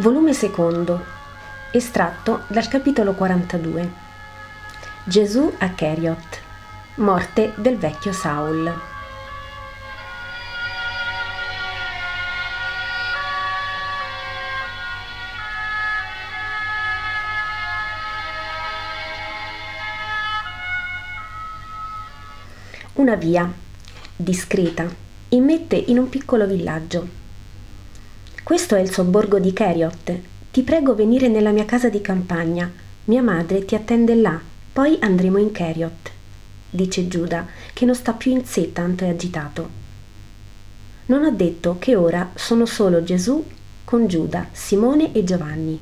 Volume 0.00 0.32
secondo, 0.32 1.04
estratto 1.72 2.44
dal 2.46 2.68
capitolo 2.68 3.12
42. 3.12 3.92
Gesù 5.04 5.52
a 5.58 5.68
Keriot, 5.74 6.40
morte 6.94 7.52
del 7.56 7.76
vecchio 7.76 8.10
Saul. 8.10 8.72
Una 22.94 23.16
via, 23.16 23.52
discreta, 24.16 24.88
immette 25.28 25.76
in 25.76 25.98
un 25.98 26.08
piccolo 26.08 26.46
villaggio 26.46 27.19
questo 28.50 28.74
è 28.74 28.80
il 28.80 28.90
sobborgo 28.90 29.38
di 29.38 29.52
Keriot. 29.52 30.12
Ti 30.50 30.62
prego 30.62 30.96
venire 30.96 31.28
nella 31.28 31.52
mia 31.52 31.64
casa 31.64 31.88
di 31.88 32.00
campagna. 32.00 32.68
Mia 33.04 33.22
madre 33.22 33.64
ti 33.64 33.76
attende 33.76 34.16
là, 34.16 34.40
poi 34.72 34.96
andremo 34.98 35.38
in 35.38 35.52
Keriot, 35.52 36.10
dice 36.68 37.06
Giuda, 37.06 37.46
che 37.72 37.84
non 37.84 37.94
sta 37.94 38.12
più 38.12 38.32
in 38.32 38.44
sé 38.44 38.72
tanto 38.72 39.04
è 39.04 39.08
agitato. 39.08 39.68
Non 41.06 41.22
ha 41.22 41.30
detto 41.30 41.76
che 41.78 41.94
ora 41.94 42.32
sono 42.34 42.66
solo 42.66 43.04
Gesù 43.04 43.40
con 43.84 44.08
Giuda, 44.08 44.48
Simone 44.50 45.12
e 45.12 45.22
Giovanni. 45.22 45.80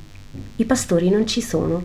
I 0.57 0.65
pastori 0.67 1.09
non 1.09 1.27
ci 1.27 1.41
sono. 1.41 1.83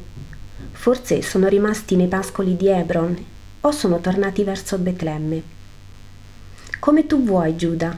Forse 0.69 1.21
sono 1.21 1.47
rimasti 1.47 1.95
nei 1.95 2.07
pascoli 2.07 2.57
di 2.57 2.67
Hebron 2.67 3.25
o 3.61 3.71
sono 3.71 4.01
tornati 4.01 4.43
verso 4.43 4.77
Betlemme. 4.77 5.43
Come 6.77 7.07
tu 7.07 7.23
vuoi, 7.23 7.55
Giuda, 7.55 7.97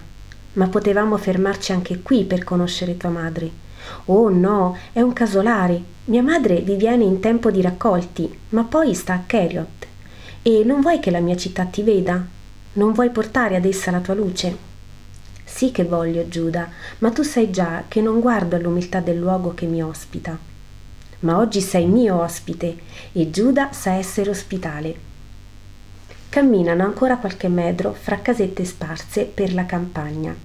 ma 0.56 0.68
potevamo 0.68 1.18
fermarci 1.18 1.72
anche 1.72 2.02
qui 2.02 2.26
per 2.26 2.44
conoscere 2.44 2.98
tua 2.98 3.10
madre. 3.10 3.64
Oh 4.06 4.30
no, 4.30 4.78
è 4.92 5.02
un 5.02 5.14
casolare. 5.14 5.82
Mia 6.06 6.22
madre 6.22 6.62
vi 6.62 6.76
viene 6.76 7.04
in 7.04 7.20
tempo 7.20 7.52
di 7.52 7.62
raccolti, 7.62 8.40
ma 8.50 8.64
poi 8.64 8.94
sta 8.94 9.14
a 9.14 9.24
Keriot. 9.26 9.88
E 10.42 10.64
non 10.66 10.82
vuoi 10.82 11.00
che 11.00 11.12
la 11.12 11.20
mia 11.20 11.36
città 11.36 11.64
ti 11.66 11.82
veda? 11.82 12.24
Non 12.74 12.92
vuoi 12.92 13.10
portare 13.10 13.56
ad 13.56 13.66
essa 13.66 13.92
la 13.92 14.00
tua 14.00 14.14
luce? 14.14 14.74
Sì 15.44 15.72
che 15.72 15.86
voglio, 15.86 16.28
Giuda, 16.28 16.70
ma 17.00 17.12
tu 17.12 17.24
sai 17.24 17.50
già 17.50 17.86
che 17.88 18.02
non 18.02 18.20
guardo 18.20 18.56
all'umiltà 18.56 19.00
del 19.00 19.18
luogo 19.18 19.54
che 19.54 19.66
mi 19.66 19.82
ospita. 19.82 20.38
Ma 21.20 21.38
oggi 21.38 21.62
sei 21.62 21.86
mio 21.86 22.20
ospite 22.22 22.78
e 23.12 23.30
Giuda 23.30 23.72
sa 23.72 23.94
essere 23.94 24.30
ospitale. 24.30 25.14
Camminano 26.36 26.84
ancora 26.84 27.16
qualche 27.16 27.48
metro 27.48 27.94
fra 27.94 28.20
casette 28.20 28.66
sparse 28.66 29.24
per 29.24 29.54
la 29.54 29.66
campagna. 29.66 30.36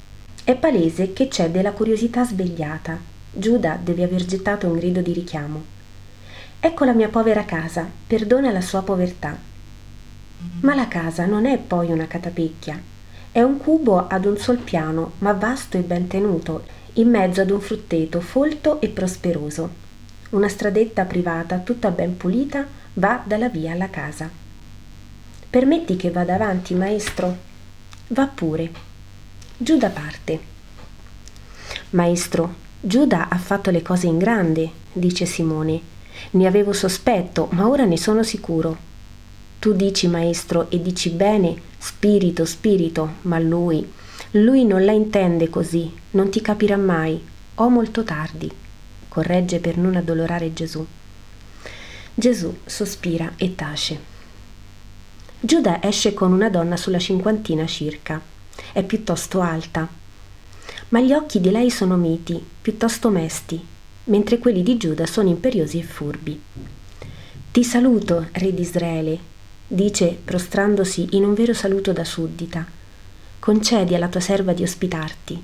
È 0.44 0.54
palese 0.54 1.12
che 1.12 1.26
c'è 1.26 1.50
della 1.50 1.72
curiosità 1.72 2.24
svegliata. 2.24 2.96
Giuda 3.32 3.76
deve 3.82 4.04
aver 4.04 4.24
gettato 4.24 4.68
un 4.68 4.76
grido 4.76 5.00
di 5.00 5.12
richiamo. 5.12 5.64
Ecco 6.60 6.84
la 6.84 6.92
mia 6.92 7.08
povera 7.08 7.44
casa, 7.44 7.90
perdona 8.06 8.52
la 8.52 8.60
sua 8.60 8.82
povertà. 8.82 9.36
Ma 10.60 10.76
la 10.76 10.86
casa 10.86 11.26
non 11.26 11.44
è 11.44 11.58
poi 11.58 11.90
una 11.90 12.06
catapecchia. 12.06 12.80
È 13.32 13.42
un 13.42 13.58
cubo 13.58 14.06
ad 14.06 14.26
un 14.26 14.36
sol 14.36 14.58
piano, 14.58 15.14
ma 15.18 15.32
vasto 15.32 15.76
e 15.76 15.80
ben 15.80 16.06
tenuto, 16.06 16.66
in 16.92 17.08
mezzo 17.08 17.40
ad 17.40 17.50
un 17.50 17.60
frutteto 17.60 18.20
folto 18.20 18.80
e 18.80 18.90
prosperoso. 18.90 19.68
Una 20.30 20.46
stradetta 20.46 21.04
privata, 21.04 21.58
tutta 21.58 21.90
ben 21.90 22.16
pulita, 22.16 22.64
va 22.92 23.20
dalla 23.24 23.48
via 23.48 23.72
alla 23.72 23.90
casa. 23.90 24.48
Permetti 25.50 25.96
che 25.96 26.12
vada 26.12 26.34
avanti, 26.34 26.74
maestro? 26.74 27.36
Va 28.06 28.28
pure. 28.28 28.70
Giuda 29.56 29.88
parte. 29.88 30.38
Maestro, 31.90 32.54
Giuda 32.78 33.28
ha 33.28 33.36
fatto 33.36 33.72
le 33.72 33.82
cose 33.82 34.06
in 34.06 34.16
grande, 34.16 34.70
dice 34.92 35.26
Simone. 35.26 35.80
Ne 36.30 36.46
avevo 36.46 36.72
sospetto, 36.72 37.48
ma 37.50 37.66
ora 37.66 37.84
ne 37.84 37.98
sono 37.98 38.22
sicuro. 38.22 38.76
Tu 39.58 39.72
dici, 39.72 40.06
maestro, 40.06 40.70
e 40.70 40.80
dici 40.80 41.10
bene, 41.10 41.60
spirito, 41.78 42.44
spirito, 42.44 43.14
ma 43.22 43.40
lui, 43.40 43.84
lui 44.32 44.64
non 44.64 44.84
la 44.84 44.92
intende 44.92 45.50
così, 45.50 45.92
non 46.10 46.30
ti 46.30 46.40
capirà 46.40 46.76
mai, 46.76 47.20
o 47.56 47.68
molto 47.68 48.04
tardi. 48.04 48.48
Corregge 49.08 49.58
per 49.58 49.76
non 49.76 49.96
addolorare 49.96 50.52
Gesù. 50.52 50.86
Gesù 52.14 52.56
sospira 52.64 53.32
e 53.34 53.56
tace. 53.56 54.09
Giuda 55.42 55.82
esce 55.82 56.12
con 56.12 56.32
una 56.32 56.50
donna 56.50 56.76
sulla 56.76 56.98
cinquantina 56.98 57.64
circa. 57.64 58.20
È 58.72 58.82
piuttosto 58.82 59.40
alta. 59.40 59.88
Ma 60.90 61.00
gli 61.00 61.14
occhi 61.14 61.40
di 61.40 61.50
lei 61.50 61.70
sono 61.70 61.96
miti, 61.96 62.44
piuttosto 62.60 63.08
mesti, 63.08 63.58
mentre 64.04 64.36
quelli 64.36 64.62
di 64.62 64.76
Giuda 64.76 65.06
sono 65.06 65.30
imperiosi 65.30 65.78
e 65.78 65.82
furbi. 65.82 66.38
Ti 67.52 67.64
saluto, 67.64 68.28
re 68.32 68.52
di 68.52 68.60
Israele, 68.60 69.18
dice 69.66 70.18
prostrandosi 70.22 71.08
in 71.12 71.24
un 71.24 71.32
vero 71.32 71.54
saluto 71.54 71.94
da 71.94 72.04
suddita. 72.04 72.66
Concedi 73.38 73.94
alla 73.94 74.08
tua 74.08 74.20
serva 74.20 74.52
di 74.52 74.62
ospitarti. 74.62 75.42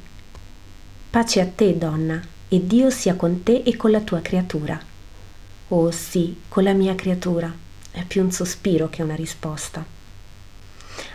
Pace 1.08 1.40
a 1.40 1.46
te, 1.46 1.78
donna, 1.78 2.20
e 2.48 2.66
Dio 2.66 2.90
sia 2.90 3.14
con 3.14 3.42
te 3.42 3.62
e 3.64 3.76
con 3.76 3.90
la 3.90 4.00
tua 4.00 4.20
creatura. 4.20 4.78
Oh 5.68 5.90
sì, 5.90 6.36
con 6.48 6.64
la 6.64 6.74
mia 6.74 6.94
creatura 6.94 7.64
è 7.96 8.04
più 8.04 8.22
un 8.22 8.30
sospiro 8.30 8.90
che 8.90 9.02
una 9.02 9.14
risposta. 9.14 9.82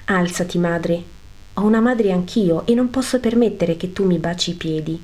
Alzati, 0.05 0.57
madre. 0.57 1.03
Ho 1.53 1.61
una 1.61 1.79
madre 1.79 2.11
anch'io 2.11 2.65
e 2.65 2.73
non 2.73 2.89
posso 2.89 3.19
permettere 3.19 3.77
che 3.77 3.93
tu 3.93 4.03
mi 4.03 4.17
baci 4.17 4.51
i 4.51 4.55
piedi. 4.55 4.99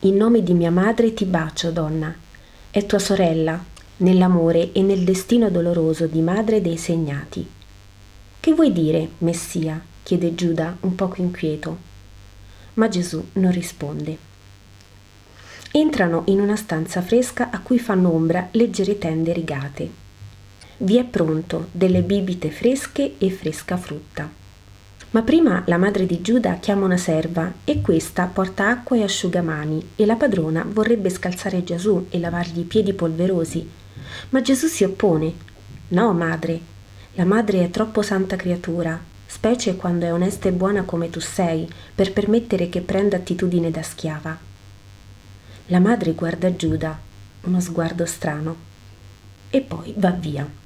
In 0.00 0.16
nome 0.16 0.42
di 0.42 0.52
mia 0.52 0.70
madre 0.70 1.14
ti 1.14 1.24
bacio, 1.24 1.70
donna. 1.70 2.14
È 2.70 2.84
tua 2.84 2.98
sorella, 2.98 3.58
nell'amore 3.98 4.72
e 4.72 4.82
nel 4.82 5.02
destino 5.02 5.48
doloroso 5.48 6.06
di 6.06 6.20
madre 6.20 6.60
dei 6.60 6.76
segnati. 6.76 7.48
Che 8.38 8.52
vuoi 8.52 8.70
dire, 8.70 9.08
Messia? 9.18 9.82
chiede 10.02 10.34
Giuda 10.34 10.76
un 10.80 10.94
poco 10.94 11.22
inquieto. 11.22 11.78
Ma 12.74 12.88
Gesù 12.88 13.28
non 13.34 13.50
risponde. 13.50 14.18
Entrano 15.70 16.24
in 16.26 16.40
una 16.40 16.56
stanza 16.56 17.00
fresca 17.00 17.48
a 17.48 17.60
cui 17.60 17.78
fanno 17.78 18.12
ombra 18.12 18.46
leggere 18.50 18.98
tende 18.98 19.32
rigate 19.32 20.02
vi 20.78 20.96
è 20.96 21.04
pronto 21.04 21.68
delle 21.70 22.02
bibite 22.02 22.50
fresche 22.50 23.14
e 23.18 23.30
fresca 23.30 23.76
frutta. 23.76 24.30
Ma 25.10 25.22
prima 25.22 25.62
la 25.66 25.76
madre 25.76 26.06
di 26.06 26.20
Giuda 26.20 26.54
chiama 26.54 26.86
una 26.86 26.96
serva 26.96 27.52
e 27.62 27.80
questa 27.80 28.24
porta 28.26 28.68
acqua 28.68 28.96
e 28.96 29.04
asciugamani 29.04 29.90
e 29.94 30.06
la 30.06 30.16
padrona 30.16 30.66
vorrebbe 30.66 31.08
scalzare 31.08 31.62
Gesù 31.62 32.06
e 32.10 32.18
lavargli 32.18 32.60
i 32.60 32.64
piedi 32.64 32.92
polverosi. 32.94 33.68
Ma 34.30 34.40
Gesù 34.40 34.66
si 34.66 34.82
oppone. 34.82 35.32
No, 35.88 36.12
madre, 36.12 36.58
la 37.12 37.24
madre 37.24 37.62
è 37.62 37.70
troppo 37.70 38.02
santa 38.02 38.34
creatura, 38.34 39.00
specie 39.24 39.76
quando 39.76 40.04
è 40.04 40.12
onesta 40.12 40.48
e 40.48 40.52
buona 40.52 40.82
come 40.82 41.10
tu 41.10 41.20
sei, 41.20 41.68
per 41.94 42.12
permettere 42.12 42.68
che 42.68 42.80
prenda 42.80 43.16
attitudine 43.16 43.70
da 43.70 43.82
schiava. 43.82 44.36
La 45.66 45.78
madre 45.78 46.12
guarda 46.14 46.56
Giuda, 46.56 46.98
uno 47.42 47.60
sguardo 47.60 48.04
strano, 48.04 48.56
e 49.50 49.60
poi 49.60 49.94
va 49.96 50.10
via. 50.10 50.62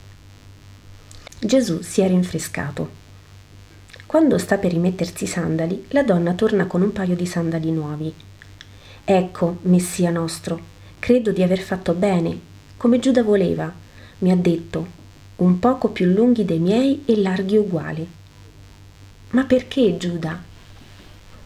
Gesù 1.41 1.83
si 1.83 2.01
è 2.01 2.09
rinfrescato. 2.09 2.91
Quando 4.07 4.39
sta 4.39 4.59
per 4.59 4.73
rimettersi 4.73 5.23
i 5.23 5.29
sandali, 5.29 5.85
la 5.91 6.03
donna 6.03 6.33
torna 6.33 6.67
con 6.67 6.83
un 6.83 6.93
paio 6.93 7.15
di 7.15 7.27
sandali 7.27 7.71
nuovi. 7.71 8.13
Ecco, 9.05 9.59
Messia 9.63 10.11
nostro, 10.11 10.61
credo 10.99 11.31
di 11.31 11.43
aver 11.43 11.61
fatto 11.61 11.95
bene, 11.95 12.37
come 12.77 12.99
Giuda 12.99 13.23
voleva. 13.23 13.73
Mi 14.19 14.33
ha 14.33 14.37
detto, 14.37 14.87
un 15.37 15.61
poco 15.61 15.91
più 15.91 16.07
lunghi 16.07 16.45
dei 16.45 16.59
miei 16.59 17.03
e 17.05 17.17
larghi 17.17 17.57
uguali. 17.57 18.07
Ma 19.31 19.45
perché, 19.45 19.97
Giuda? 19.97 20.43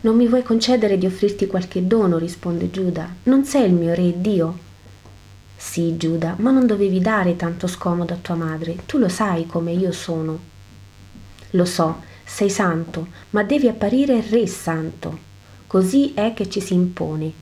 Non 0.00 0.16
mi 0.16 0.26
vuoi 0.26 0.42
concedere 0.42 0.96
di 0.96 1.04
offrirti 1.04 1.46
qualche 1.46 1.86
dono, 1.86 2.16
risponde 2.16 2.70
Giuda. 2.70 3.14
Non 3.24 3.44
sei 3.44 3.66
il 3.66 3.74
mio 3.74 3.92
re 3.92 4.14
Dio. 4.16 4.70
Sì, 5.64 5.96
Giuda, 5.96 6.34
ma 6.38 6.50
non 6.50 6.66
dovevi 6.66 7.00
dare 7.00 7.34
tanto 7.34 7.66
scomodo 7.66 8.12
a 8.12 8.18
tua 8.20 8.34
madre. 8.34 8.82
Tu 8.84 8.98
lo 8.98 9.08
sai 9.08 9.46
come 9.46 9.72
io 9.72 9.90
sono. 9.90 10.38
Lo 11.50 11.64
so, 11.64 12.02
sei 12.24 12.50
santo, 12.50 13.06
ma 13.30 13.42
devi 13.42 13.68
apparire 13.68 14.22
re 14.28 14.46
santo. 14.46 15.18
Così 15.66 16.12
è 16.12 16.34
che 16.34 16.50
ci 16.50 16.60
si 16.60 16.74
impone. 16.74 17.32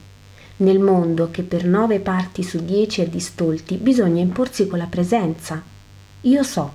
Nel 0.59 0.79
mondo 0.79 1.33
che 1.33 1.43
per 1.43 1.65
nove 1.65 1.99
parti 1.99 2.45
su 2.45 2.65
dieci 2.65 3.01
è 3.01 3.09
distolti, 3.09 3.79
bisogna 3.79 4.21
imporsi 4.21 4.69
con 4.69 4.79
la 4.79 4.87
presenza. 4.87 5.61
Io 6.21 6.43
so. 6.45 6.73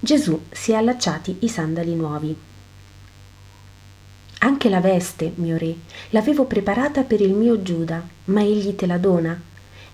Gesù 0.00 0.44
si 0.50 0.72
è 0.72 0.76
allacciati 0.76 1.38
i 1.40 1.48
sandali 1.48 1.94
nuovi. 1.94 2.34
Anche 4.38 4.68
la 4.70 4.80
veste, 4.80 5.32
mio 5.34 5.58
re, 5.58 5.74
l'avevo 6.10 6.44
preparata 6.44 7.02
per 7.02 7.20
il 7.20 7.34
mio 7.34 7.60
Giuda, 7.60 8.06
ma 8.26 8.40
egli 8.40 8.74
te 8.74 8.86
la 8.86 8.96
dona. 8.96 9.47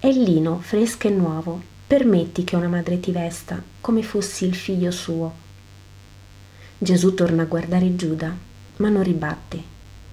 È 0.05 0.13
lino 0.13 0.59
fresco 0.61 1.09
e 1.09 1.11
nuovo. 1.11 1.63
Permetti 1.87 2.45
che 2.45 2.57
una 2.57 2.69
madre 2.69 3.01
ti 3.01 3.11
vesta 3.11 3.63
come 3.81 4.03
fossi 4.03 4.45
il 4.45 4.55
figlio 4.55 4.91
suo. 4.91 5.33
Gesù 6.77 7.15
torna 7.15 7.45
a 7.45 7.47
guardare 7.47 7.97
Giuda, 7.97 8.37
ma 8.77 8.91
non 8.91 9.03
ribatte. 9.03 9.63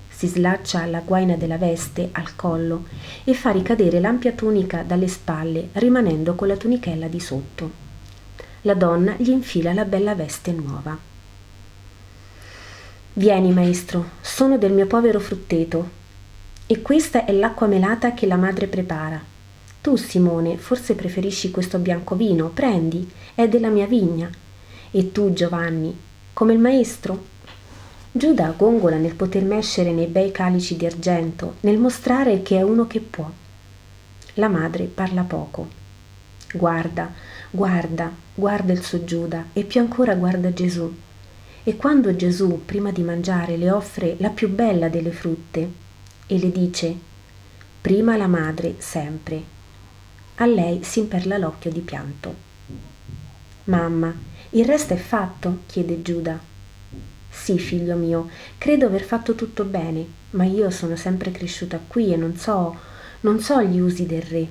si 0.08 0.28
slaccia 0.28 0.86
la 0.86 1.02
guaina 1.02 1.36
della 1.36 1.58
veste 1.58 2.08
al 2.14 2.38
collo 2.38 2.86
e 3.26 3.34
fa 3.34 3.52
ricadere 3.52 4.00
l'ampia 4.00 4.32
tunica 4.32 4.82
dalle 4.84 5.10
spalle, 5.10 5.68
rimanendo 5.74 6.36
con 6.36 6.48
la 6.48 6.56
tunichella 6.56 7.08
di 7.08 7.20
sotto. 7.20 7.72
La 8.62 8.76
donna 8.76 9.16
gli 9.18 9.30
infila 9.30 9.74
la 9.74 9.84
bella 9.84 10.16
veste 10.16 10.54
nuova. 10.54 10.98
Vieni, 13.12 13.52
maestro, 13.52 14.12
sono 14.22 14.58
del 14.58 14.72
mio 14.72 14.88
povero 14.88 15.20
frutteto. 15.20 15.90
E 16.66 16.82
questa 16.82 17.26
è 17.26 17.34
l'acqua 17.34 17.68
melata 17.68 18.14
che 18.14 18.26
la 18.26 18.38
madre 18.38 18.68
prepara. 18.68 19.31
Tu, 19.82 19.96
Simone, 19.96 20.58
forse 20.58 20.94
preferisci 20.94 21.50
questo 21.50 21.80
bianco 21.80 22.16
vino, 22.16 22.50
prendi, 22.50 23.10
è 23.34 23.48
della 23.48 23.70
mia 23.70 23.88
vigna. 23.88 24.30
E 24.92 25.12
tu, 25.12 25.34
Giovanni, 25.34 25.98
come 26.34 26.54
il 26.54 26.60
maestro? 26.60 27.30
Giuda 28.12 28.54
gongola 28.56 28.98
nel 28.98 29.16
poter 29.16 29.44
mescere 29.44 29.92
nei 29.92 30.06
bei 30.06 30.32
calici 30.32 30.76
di 30.76 30.86
argento, 30.86 31.56
nel 31.62 31.80
mostrare 31.80 32.44
che 32.44 32.58
è 32.58 32.62
uno 32.62 32.86
che 32.86 33.00
può. 33.00 33.28
La 34.36 34.50
madre 34.50 34.84
parla 34.84 35.24
poco. 35.24 35.68
Guarda, 36.54 37.12
guarda, 37.50 38.12
guarda 38.36 38.74
il 38.74 38.84
suo 38.84 39.04
Giuda 39.04 39.48
e 39.54 39.64
più 39.64 39.82
ancora 39.82 40.14
guarda 40.14 40.54
Gesù. 40.54 40.94
E 41.64 41.76
quando 41.76 42.16
Gesù, 42.16 42.64
prima 42.66 42.92
di 42.92 43.02
mangiare, 43.02 43.58
le 43.58 43.72
offre 43.72 44.16
la 44.20 44.30
più 44.30 44.50
bella 44.50 44.90
delle 44.90 45.12
frutte 45.12 45.72
e 46.28 46.38
le 46.38 46.52
dice 46.52 47.10
prima 47.82 48.16
la 48.16 48.28
madre 48.28 48.76
sempre, 48.78 49.42
a 50.42 50.46
lei 50.48 50.84
si 50.84 50.98
imperla 50.98 51.38
l'occhio 51.38 51.72
di 51.72 51.82
pianto. 51.82 52.34
Mamma, 53.66 54.12
il 54.50 54.66
resto 54.66 54.96
è 54.96 54.98
fatto? 54.98 55.60
chiede 55.68 56.02
Giuda. 56.02 56.40
Sì, 57.30 57.60
figlio 57.60 57.96
mio, 57.96 58.28
credo 58.58 58.88
aver 58.88 59.04
fatto 59.04 59.36
tutto 59.36 59.66
bene, 59.66 60.04
ma 60.32 60.44
io 60.44 60.72
sono 60.72 60.96
sempre 60.96 61.32
cresciuta 61.32 61.80
qui 61.86 62.12
e 62.12 62.16
non 62.16 62.36
so, 62.38 62.76
non 63.20 63.40
so 63.40 63.62
gli 63.62 63.80
usi 63.80 64.08
del 64.08 64.24
re. 64.24 64.48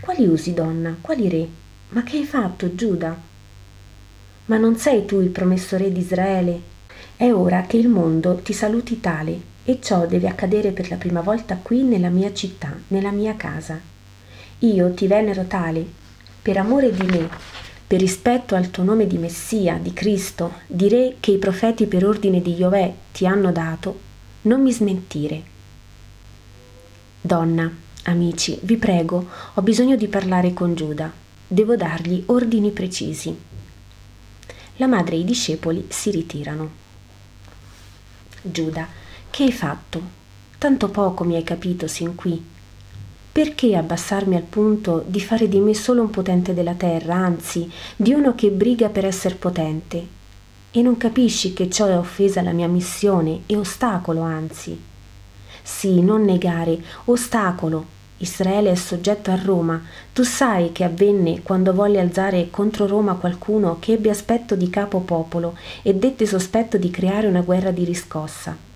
Quali 0.00 0.26
usi, 0.26 0.54
donna? 0.54 0.96
Quali 0.98 1.28
re? 1.28 1.46
Ma 1.90 2.02
che 2.02 2.16
hai 2.16 2.24
fatto, 2.24 2.74
Giuda? 2.74 3.14
Ma 4.46 4.56
non 4.56 4.76
sei 4.78 5.04
tu 5.04 5.20
il 5.20 5.28
promesso 5.28 5.76
re 5.76 5.92
di 5.92 6.00
Israele? 6.00 6.60
È 7.14 7.30
ora 7.30 7.66
che 7.66 7.76
il 7.76 7.88
mondo 7.88 8.36
ti 8.36 8.54
saluti 8.54 9.00
tale, 9.00 9.38
e 9.66 9.80
ciò 9.82 10.06
deve 10.06 10.28
accadere 10.28 10.72
per 10.72 10.88
la 10.88 10.96
prima 10.96 11.20
volta 11.20 11.56
qui 11.56 11.82
nella 11.82 12.08
mia 12.08 12.32
città, 12.32 12.74
nella 12.88 13.10
mia 13.10 13.36
casa. 13.36 13.90
Io 14.62 14.94
ti 14.94 15.08
venero 15.08 15.44
tale, 15.46 15.84
per 16.40 16.56
amore 16.56 16.92
di 16.92 17.04
me, 17.04 17.28
per 17.84 17.98
rispetto 17.98 18.54
al 18.54 18.70
tuo 18.70 18.84
nome 18.84 19.08
di 19.08 19.18
Messia, 19.18 19.76
di 19.76 19.92
Cristo, 19.92 20.52
di 20.68 20.88
Re 20.88 21.16
che 21.18 21.32
i 21.32 21.38
profeti 21.38 21.86
per 21.86 22.06
ordine 22.06 22.40
di 22.40 22.54
Iovè 22.54 22.94
ti 23.10 23.26
hanno 23.26 23.50
dato, 23.50 23.98
non 24.42 24.62
mi 24.62 24.72
smentire. 24.72 25.42
Donna, 27.20 27.68
amici, 28.04 28.56
vi 28.62 28.76
prego, 28.76 29.28
ho 29.54 29.62
bisogno 29.62 29.96
di 29.96 30.06
parlare 30.06 30.52
con 30.52 30.76
Giuda. 30.76 31.12
Devo 31.48 31.74
dargli 31.74 32.22
ordini 32.26 32.70
precisi. 32.70 33.36
La 34.76 34.86
madre 34.86 35.16
e 35.16 35.18
i 35.18 35.24
discepoli 35.24 35.86
si 35.88 36.12
ritirano. 36.12 36.70
Giuda, 38.40 38.86
che 39.28 39.42
hai 39.42 39.52
fatto? 39.52 40.00
Tanto 40.56 40.88
poco 40.88 41.24
mi 41.24 41.34
hai 41.34 41.42
capito 41.42 41.88
sin 41.88 42.14
qui. 42.14 42.51
Perché 43.32 43.74
abbassarmi 43.74 44.36
al 44.36 44.42
punto 44.42 45.02
di 45.06 45.18
fare 45.18 45.48
di 45.48 45.58
me 45.58 45.74
solo 45.74 46.02
un 46.02 46.10
potente 46.10 46.52
della 46.52 46.74
terra, 46.74 47.14
anzi, 47.14 47.66
di 47.96 48.12
uno 48.12 48.34
che 48.34 48.50
briga 48.50 48.90
per 48.90 49.06
essere 49.06 49.36
potente? 49.36 50.06
E 50.70 50.82
non 50.82 50.98
capisci 50.98 51.54
che 51.54 51.70
ciò 51.70 51.86
è 51.86 51.96
offesa 51.96 52.40
alla 52.40 52.52
mia 52.52 52.68
missione 52.68 53.40
e 53.46 53.56
ostacolo, 53.56 54.20
anzi. 54.20 54.78
Sì, 55.62 56.02
non 56.02 56.24
negare, 56.24 56.78
ostacolo. 57.06 58.00
Israele 58.18 58.70
è 58.70 58.74
soggetto 58.74 59.30
a 59.30 59.40
Roma. 59.42 59.80
Tu 60.12 60.24
sai 60.24 60.70
che 60.72 60.84
avvenne 60.84 61.40
quando 61.42 61.72
volle 61.72 62.00
alzare 62.00 62.50
contro 62.50 62.86
Roma 62.86 63.14
qualcuno 63.14 63.78
che 63.80 63.92
ebbe 63.92 64.10
aspetto 64.10 64.54
di 64.56 64.68
capo 64.68 65.00
popolo 65.00 65.56
e 65.80 65.94
dette 65.94 66.26
sospetto 66.26 66.76
di 66.76 66.90
creare 66.90 67.28
una 67.28 67.40
guerra 67.40 67.70
di 67.70 67.84
riscossa. 67.84 68.71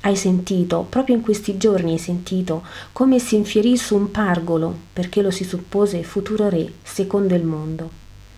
Hai 0.00 0.14
sentito, 0.14 0.86
proprio 0.88 1.16
in 1.16 1.22
questi 1.22 1.56
giorni 1.56 1.92
hai 1.92 1.98
sentito, 1.98 2.64
come 2.92 3.18
si 3.18 3.34
infierì 3.34 3.76
su 3.76 3.96
un 3.96 4.12
pargolo, 4.12 4.74
perché 4.92 5.22
lo 5.22 5.32
si 5.32 5.42
suppose 5.42 6.04
futuro 6.04 6.48
re, 6.48 6.72
secondo 6.84 7.34
il 7.34 7.42
mondo. 7.42 7.90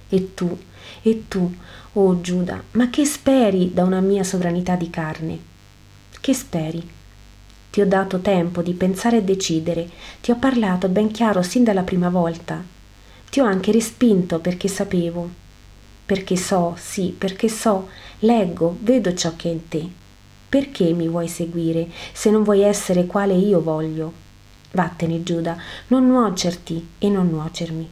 E 0.08 0.32
tu, 0.32 0.56
e 1.02 1.24
tu, 1.28 1.54
oh 1.92 2.20
Giuda, 2.22 2.62
ma 2.72 2.88
che 2.88 3.04
speri 3.04 3.74
da 3.74 3.84
una 3.84 4.00
mia 4.00 4.24
sovranità 4.24 4.74
di 4.74 4.88
carne? 4.88 5.38
Che 6.18 6.32
speri? 6.32 6.88
Ti 7.70 7.80
ho 7.82 7.86
dato 7.86 8.20
tempo 8.20 8.62
di 8.62 8.72
pensare 8.72 9.18
e 9.18 9.22
decidere, 9.22 9.88
ti 10.22 10.30
ho 10.30 10.36
parlato 10.36 10.88
ben 10.88 11.10
chiaro 11.10 11.42
sin 11.42 11.62
dalla 11.62 11.82
prima 11.82 12.08
volta. 12.08 12.64
Ti 13.28 13.38
ho 13.38 13.44
anche 13.44 13.70
respinto 13.70 14.38
perché 14.40 14.66
sapevo. 14.66 15.28
Perché 16.06 16.36
so, 16.36 16.74
sì, 16.78 17.14
perché 17.16 17.48
so, 17.48 17.88
leggo, 18.20 18.78
vedo 18.80 19.12
ciò 19.14 19.36
che 19.36 19.50
è 19.50 19.52
in 19.52 19.68
te 19.68 20.08
perché 20.50 20.92
mi 20.92 21.08
vuoi 21.08 21.28
seguire 21.28 21.88
se 22.12 22.28
non 22.28 22.42
vuoi 22.42 22.62
essere 22.62 23.06
quale 23.06 23.34
io 23.34 23.62
voglio? 23.62 24.12
Vattene, 24.72 25.22
Giuda, 25.22 25.56
non 25.86 26.08
nuocerti 26.08 26.88
e 26.98 27.08
non 27.08 27.30
nuocermi. 27.30 27.88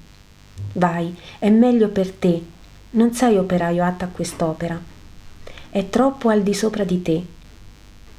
Vai, 0.73 1.15
è 1.39 1.51
meglio 1.51 1.89
per 1.89 2.11
te. 2.11 2.43
Non 2.91 3.15
sei 3.15 3.37
operaio 3.37 3.85
atto 3.85 4.05
a 4.05 4.09
quest'opera. 4.09 4.81
È 5.71 5.89
troppo 5.89 6.31
al 6.31 6.43
di 6.43 6.53
sopra 6.53 6.83
di 6.83 7.01
te. 7.01 7.25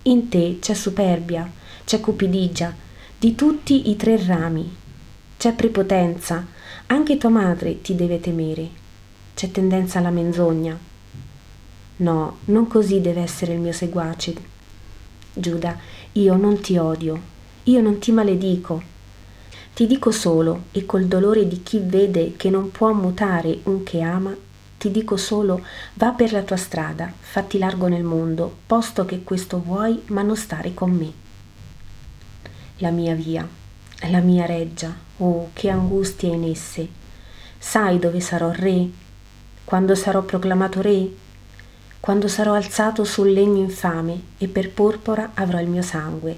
In 0.03 0.29
te 0.29 0.59
c'è 0.61 0.73
superbia, 0.73 1.51
c'è 1.83 1.99
cupidigia, 1.99 2.73
di 3.17 3.35
tutti 3.35 3.89
i 3.89 3.97
tre 3.97 4.25
rami. 4.25 4.73
C'è 5.37 5.53
prepotenza, 5.53 6.45
anche 6.87 7.17
tua 7.17 7.29
madre 7.29 7.81
ti 7.81 7.93
deve 7.93 8.21
temere. 8.21 8.69
C'è 9.35 9.51
tendenza 9.51 9.99
alla 9.99 10.11
menzogna, 10.11 10.77
No, 11.99 12.37
non 12.45 12.67
così 12.67 13.01
deve 13.01 13.21
essere 13.21 13.53
il 13.53 13.59
mio 13.59 13.73
seguace. 13.73 14.33
Giuda, 15.33 15.77
io 16.13 16.35
non 16.37 16.61
ti 16.61 16.77
odio, 16.77 17.21
io 17.63 17.81
non 17.81 17.99
ti 17.99 18.11
maledico. 18.11 18.81
Ti 19.73 19.85
dico 19.85 20.11
solo, 20.11 20.63
e 20.71 20.85
col 20.85 21.05
dolore 21.05 21.45
di 21.45 21.61
chi 21.61 21.79
vede 21.79 22.35
che 22.37 22.49
non 22.49 22.71
può 22.71 22.93
mutare 22.93 23.59
un 23.63 23.83
che 23.83 23.99
ama, 24.01 24.33
ti 24.77 24.91
dico 24.91 25.17
solo, 25.17 25.61
va 25.95 26.11
per 26.11 26.31
la 26.31 26.41
tua 26.41 26.55
strada, 26.55 27.11
fatti 27.19 27.57
largo 27.57 27.87
nel 27.87 28.03
mondo, 28.03 28.59
posto 28.65 29.03
che 29.03 29.23
questo 29.23 29.61
vuoi, 29.61 30.01
ma 30.07 30.21
non 30.21 30.37
stare 30.37 30.73
con 30.73 30.91
me. 30.91 31.11
La 32.77 32.91
mia 32.91 33.13
via, 33.13 33.45
la 34.09 34.21
mia 34.21 34.45
reggia, 34.45 34.95
oh, 35.17 35.49
che 35.51 35.69
angustia 35.69 36.33
in 36.33 36.45
esse. 36.45 36.87
Sai 37.57 37.99
dove 37.99 38.21
sarò 38.21 38.51
re? 38.51 38.87
Quando 39.65 39.95
sarò 39.95 40.21
proclamato 40.21 40.81
re? 40.81 41.27
Quando 41.99 42.29
sarò 42.29 42.53
alzato 42.53 43.03
sul 43.03 43.31
legno 43.31 43.59
infame 43.59 44.21
e 44.37 44.47
per 44.47 44.71
porpora 44.71 45.31
avrò 45.33 45.59
il 45.59 45.67
mio 45.67 45.81
sangue, 45.81 46.35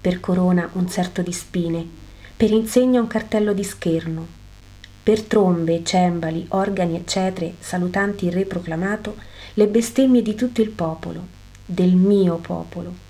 per 0.00 0.20
corona 0.20 0.68
un 0.74 0.88
certo 0.88 1.20
di 1.20 1.32
spine, 1.32 1.86
per 2.36 2.52
insegna 2.52 3.00
un 3.00 3.08
cartello 3.08 3.52
di 3.52 3.64
scherno, 3.64 4.26
per 5.02 5.22
trombe, 5.22 5.82
cembali, 5.82 6.46
organi 6.50 6.96
e 6.96 7.02
cetre, 7.04 7.54
salutanti 7.58 8.26
il 8.26 8.32
re 8.32 8.44
proclamato, 8.44 9.16
le 9.54 9.66
bestemmie 9.66 10.22
di 10.22 10.36
tutto 10.36 10.62
il 10.62 10.70
popolo, 10.70 11.26
del 11.66 11.94
mio 11.94 12.36
popolo. 12.36 13.08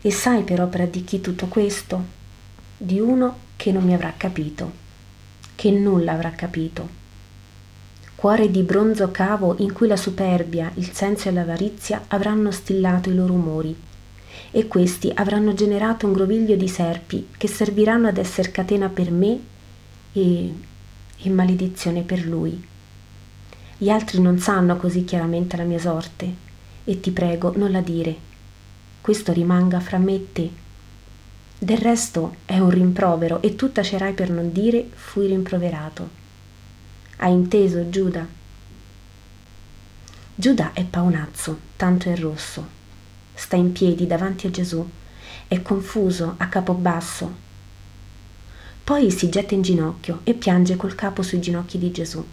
E 0.00 0.10
sai 0.10 0.42
per 0.42 0.62
opera 0.62 0.86
di 0.86 1.04
chi 1.04 1.20
tutto 1.20 1.46
questo? 1.46 2.16
Di 2.76 2.98
uno 2.98 3.38
che 3.56 3.70
non 3.70 3.84
mi 3.84 3.92
avrà 3.92 4.14
capito, 4.16 4.72
che 5.54 5.70
nulla 5.70 6.12
avrà 6.12 6.30
capito 6.30 7.06
cuore 8.18 8.50
di 8.50 8.62
bronzo 8.62 9.12
cavo 9.12 9.54
in 9.58 9.72
cui 9.72 9.86
la 9.86 9.96
superbia, 9.96 10.72
il 10.74 10.90
senso 10.90 11.28
e 11.28 11.32
l'avarizia 11.32 12.06
avranno 12.08 12.50
stillato 12.50 13.10
i 13.10 13.14
loro 13.14 13.34
umori. 13.34 13.72
E 14.50 14.66
questi 14.66 15.12
avranno 15.14 15.54
generato 15.54 16.04
un 16.04 16.14
groviglio 16.14 16.56
di 16.56 16.66
serpi 16.66 17.28
che 17.36 17.46
serviranno 17.46 18.08
ad 18.08 18.18
esser 18.18 18.50
catena 18.50 18.88
per 18.88 19.12
me 19.12 19.38
e, 20.12 20.52
e 21.16 21.30
maledizione 21.30 22.02
per 22.02 22.26
lui. 22.26 22.60
Gli 23.76 23.88
altri 23.88 24.20
non 24.20 24.40
sanno 24.40 24.76
così 24.76 25.04
chiaramente 25.04 25.56
la 25.56 25.62
mia 25.62 25.78
sorte, 25.78 26.34
e 26.82 26.98
ti 26.98 27.12
prego 27.12 27.52
non 27.54 27.70
la 27.70 27.82
dire. 27.82 28.16
Questo 29.00 29.32
rimanga 29.32 29.78
fra 29.78 29.98
me 29.98 30.14
e 30.14 30.32
te. 30.32 30.50
Del 31.56 31.78
resto 31.78 32.34
è 32.46 32.58
un 32.58 32.70
rimprovero 32.70 33.40
e 33.42 33.54
tu 33.54 33.70
tacerai 33.70 34.12
per 34.12 34.28
non 34.28 34.50
dire 34.50 34.84
fui 34.92 35.28
rimproverato. 35.28 36.26
Hai 37.20 37.32
inteso, 37.32 37.90
Giuda? 37.90 38.24
Giuda 40.36 40.72
è 40.72 40.84
paonazzo, 40.84 41.58
tanto 41.74 42.08
è 42.08 42.16
rosso. 42.16 42.64
Sta 43.34 43.56
in 43.56 43.72
piedi 43.72 44.06
davanti 44.06 44.46
a 44.46 44.50
Gesù. 44.52 44.88
È 45.48 45.60
confuso, 45.60 46.34
a 46.36 46.46
capo 46.46 46.74
basso. 46.74 47.34
Poi 48.84 49.10
si 49.10 49.28
getta 49.30 49.54
in 49.54 49.62
ginocchio 49.62 50.20
e 50.22 50.34
piange 50.34 50.76
col 50.76 50.94
capo 50.94 51.22
sui 51.22 51.40
ginocchi 51.40 51.76
di 51.76 51.90
Gesù. 51.90 52.24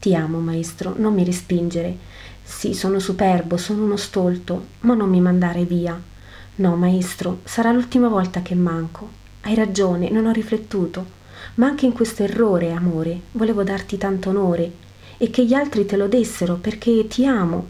Ti 0.00 0.14
amo, 0.16 0.40
maestro, 0.40 0.94
non 0.96 1.14
mi 1.14 1.22
respingere. 1.22 1.96
Sì, 2.42 2.74
sono 2.74 2.98
superbo, 2.98 3.56
sono 3.56 3.84
uno 3.84 3.96
stolto, 3.96 4.66
ma 4.80 4.94
non 4.94 5.08
mi 5.08 5.20
mandare 5.20 5.64
via. 5.64 5.96
No, 6.56 6.74
maestro, 6.74 7.42
sarà 7.44 7.70
l'ultima 7.70 8.08
volta 8.08 8.42
che 8.42 8.56
manco. 8.56 9.08
Hai 9.42 9.54
ragione, 9.54 10.10
non 10.10 10.26
ho 10.26 10.32
riflettuto. 10.32 11.14
Ma 11.56 11.66
anche 11.66 11.86
in 11.86 11.92
questo 11.92 12.22
errore, 12.22 12.72
amore, 12.72 13.20
volevo 13.32 13.62
darti 13.62 13.96
tanto 13.96 14.28
onore 14.28 14.84
e 15.16 15.30
che 15.30 15.46
gli 15.46 15.54
altri 15.54 15.86
te 15.86 15.96
lo 15.96 16.06
dessero 16.06 16.56
perché 16.56 17.06
ti 17.06 17.24
amo. 17.24 17.66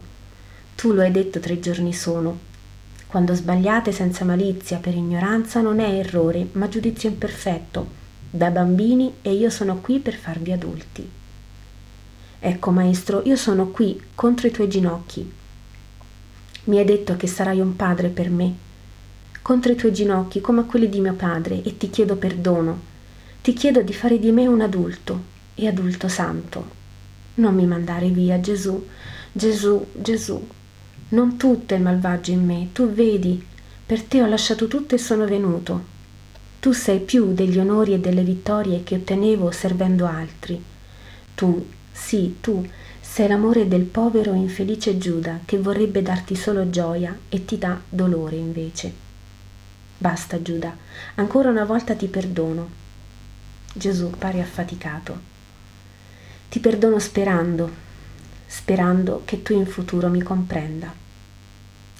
Tu 0.75 0.91
lo 0.91 1.01
hai 1.01 1.11
detto 1.11 1.39
tre 1.39 1.59
giorni 1.59 1.93
sono. 1.93 2.37
Quando 3.07 3.33
sbagliate 3.33 3.93
senza 3.93 4.25
malizia 4.25 4.79
per 4.79 4.93
ignoranza 4.93 5.61
non 5.61 5.79
è 5.79 5.89
errore, 5.99 6.49
ma 6.53 6.67
giudizio 6.67 7.07
imperfetto, 7.07 7.87
da 8.29 8.49
bambini 8.49 9.13
e 9.21 9.31
io 9.31 9.49
sono 9.49 9.77
qui 9.77 9.99
per 9.99 10.15
farvi 10.15 10.51
adulti. 10.51 11.09
Ecco, 12.39 12.71
maestro, 12.71 13.21
io 13.23 13.37
sono 13.37 13.69
qui 13.69 14.01
contro 14.13 14.47
i 14.47 14.51
tuoi 14.51 14.67
ginocchi. 14.67 15.31
Mi 16.65 16.77
hai 16.77 16.85
detto 16.85 17.15
che 17.15 17.27
sarai 17.27 17.61
un 17.61 17.77
padre 17.77 18.09
per 18.09 18.29
me, 18.29 18.53
contro 19.41 19.71
i 19.71 19.75
tuoi 19.75 19.93
ginocchi 19.93 20.41
come 20.41 20.59
a 20.59 20.65
quelli 20.65 20.89
di 20.89 20.99
mio 20.99 21.13
padre, 21.13 21.63
e 21.63 21.77
ti 21.77 21.89
chiedo 21.89 22.17
perdono 22.17 22.95
ti 23.47 23.53
chiedo 23.53 23.81
di 23.81 23.93
fare 23.93 24.19
di 24.19 24.33
me 24.33 24.45
un 24.45 24.59
adulto 24.59 25.23
e 25.55 25.69
adulto 25.69 26.09
santo. 26.09 26.69
Non 27.35 27.55
mi 27.55 27.65
mandare 27.65 28.09
via, 28.09 28.41
Gesù, 28.41 28.85
Gesù, 29.31 29.85
Gesù. 29.93 30.45
Non 31.07 31.37
tutto 31.37 31.73
è 31.73 31.77
malvagio 31.77 32.31
in 32.31 32.43
me, 32.43 32.67
tu 32.73 32.91
vedi, 32.91 33.41
per 33.85 34.03
te 34.03 34.21
ho 34.21 34.25
lasciato 34.25 34.67
tutto 34.67 34.95
e 34.95 34.97
sono 34.97 35.23
venuto. 35.23 35.81
Tu 36.59 36.73
sei 36.73 36.99
più 36.99 37.33
degli 37.33 37.57
onori 37.57 37.93
e 37.93 38.01
delle 38.01 38.21
vittorie 38.21 38.83
che 38.83 38.95
ottenevo 38.95 39.49
servendo 39.51 40.05
altri. 40.05 40.61
Tu, 41.33 41.65
sì, 41.89 42.39
tu, 42.41 42.67
sei 42.99 43.29
l'amore 43.29 43.65
del 43.69 43.83
povero 43.83 44.33
e 44.33 44.39
infelice 44.39 44.97
Giuda 44.97 45.39
che 45.45 45.57
vorrebbe 45.57 46.01
darti 46.01 46.35
solo 46.35 46.69
gioia 46.69 47.17
e 47.29 47.45
ti 47.45 47.57
dà 47.57 47.79
dolore 47.87 48.35
invece. 48.35 48.91
Basta 49.97 50.41
Giuda, 50.41 50.75
ancora 51.15 51.49
una 51.49 51.63
volta 51.63 51.95
ti 51.95 52.07
perdono, 52.07 52.83
Gesù 53.73 54.09
pare 54.11 54.41
affaticato. 54.41 55.35
Ti 56.49 56.59
perdono 56.59 56.99
sperando, 56.99 57.69
sperando 58.45 59.21
che 59.25 59.41
tu 59.43 59.53
in 59.53 59.65
futuro 59.65 60.09
mi 60.09 60.21
comprenda. 60.23 60.91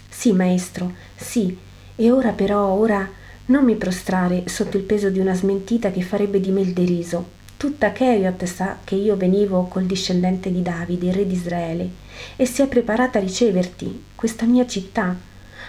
Sì, 0.10 0.32
maestro, 0.32 0.94
sì, 1.16 1.56
e 1.96 2.12
ora 2.12 2.32
però, 2.32 2.68
ora 2.70 3.08
non 3.48 3.64
mi 3.64 3.76
prostrare 3.76 4.44
sotto 4.48 4.78
il 4.78 4.84
peso 4.84 5.10
di 5.10 5.20
una 5.20 5.34
smentita 5.34 5.92
che 5.92 6.02
farebbe 6.02 6.40
di 6.40 6.52
me 6.52 6.62
il 6.62 6.74
deriso. 6.74 7.36
Tutta 7.58 7.92
Cheriot 7.92 8.44
sa 8.46 8.78
che 8.84 8.96
io 8.96 9.16
venivo 9.16 9.64
col 9.64 9.86
discendente 9.86 10.52
di 10.52 10.62
Davide, 10.62 11.12
re 11.12 11.26
di 11.26 11.34
Israele, 11.34 11.90
e 12.36 12.46
si 12.46 12.62
è 12.62 12.68
preparata 12.68 13.18
a 13.18 13.22
riceverti, 13.22 14.04
questa 14.16 14.46
mia 14.46 14.66
città. 14.68 15.16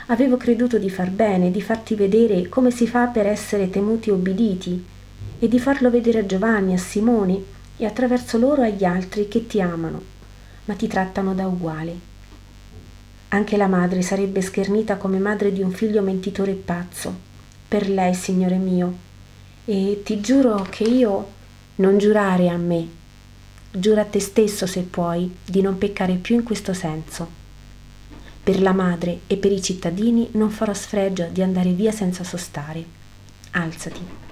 Avevo 0.07 0.37
creduto 0.37 0.79
di 0.79 0.91
far 0.91 1.11
bene, 1.11 1.51
di 1.51 1.61
farti 1.61 1.95
vedere 1.95 2.49
come 2.49 2.71
si 2.71 2.87
fa 2.87 3.07
per 3.07 3.27
essere 3.27 3.71
temuti 3.71 4.09
e 4.09 4.13
obbediti, 4.13 4.85
e 5.39 5.49
di 5.49 5.59
farlo 5.59 5.91
vedere 5.91 6.21
a 6.21 6.27
Giovanni, 6.27 6.75
a 6.75 6.79
Simone 6.79 7.57
e 7.77 7.87
attraverso 7.87 8.39
loro 8.39 8.63
agli 8.63 8.85
altri 8.85 9.29
che 9.29 9.47
ti 9.47 9.61
amano, 9.61 10.03
ma 10.65 10.75
ti 10.75 10.87
trattano 10.87 11.35
da 11.35 11.47
uguale. 11.47 12.07
Anche 13.29 13.57
la 13.57 13.67
madre 13.67 14.03
sarebbe 14.03 14.41
schernita 14.41 14.97
come 14.97 15.19
madre 15.19 15.53
di 15.53 15.63
un 15.63 15.71
figlio 15.71 16.03
mentitore 16.03 16.53
e 16.53 16.55
pazzo, 16.55 17.15
per 17.69 17.89
lei, 17.89 18.15
Signore 18.15 18.57
mio, 18.57 19.07
e 19.65 20.01
ti 20.05 20.21
giuro 20.21 20.67
che 20.69 20.85
io 20.85 21.37
non 21.77 21.99
giurare 21.99 22.49
a 22.49 22.57
me, 22.57 22.89
giura 23.71 24.01
a 24.01 24.07
te 24.07 24.21
stesso 24.21 24.67
se 24.67 24.81
puoi 24.83 25.31
di 25.45 25.61
non 25.61 25.79
peccare 25.79 26.15
più 26.15 26.35
in 26.35 26.43
questo 26.43 26.73
senso. 26.73 27.37
Per 28.43 28.63
la 28.63 28.73
madre 28.73 29.21
e 29.27 29.37
per 29.37 29.53
i 29.53 29.61
cittadini 29.61 30.31
non 30.33 30.51
farò 30.51 30.73
sfregio 30.73 31.29
di 31.31 31.43
andare 31.43 31.73
via 31.73 31.93
senza 31.93 32.25
sostare. 32.25 32.83
Alzati. 33.51 34.28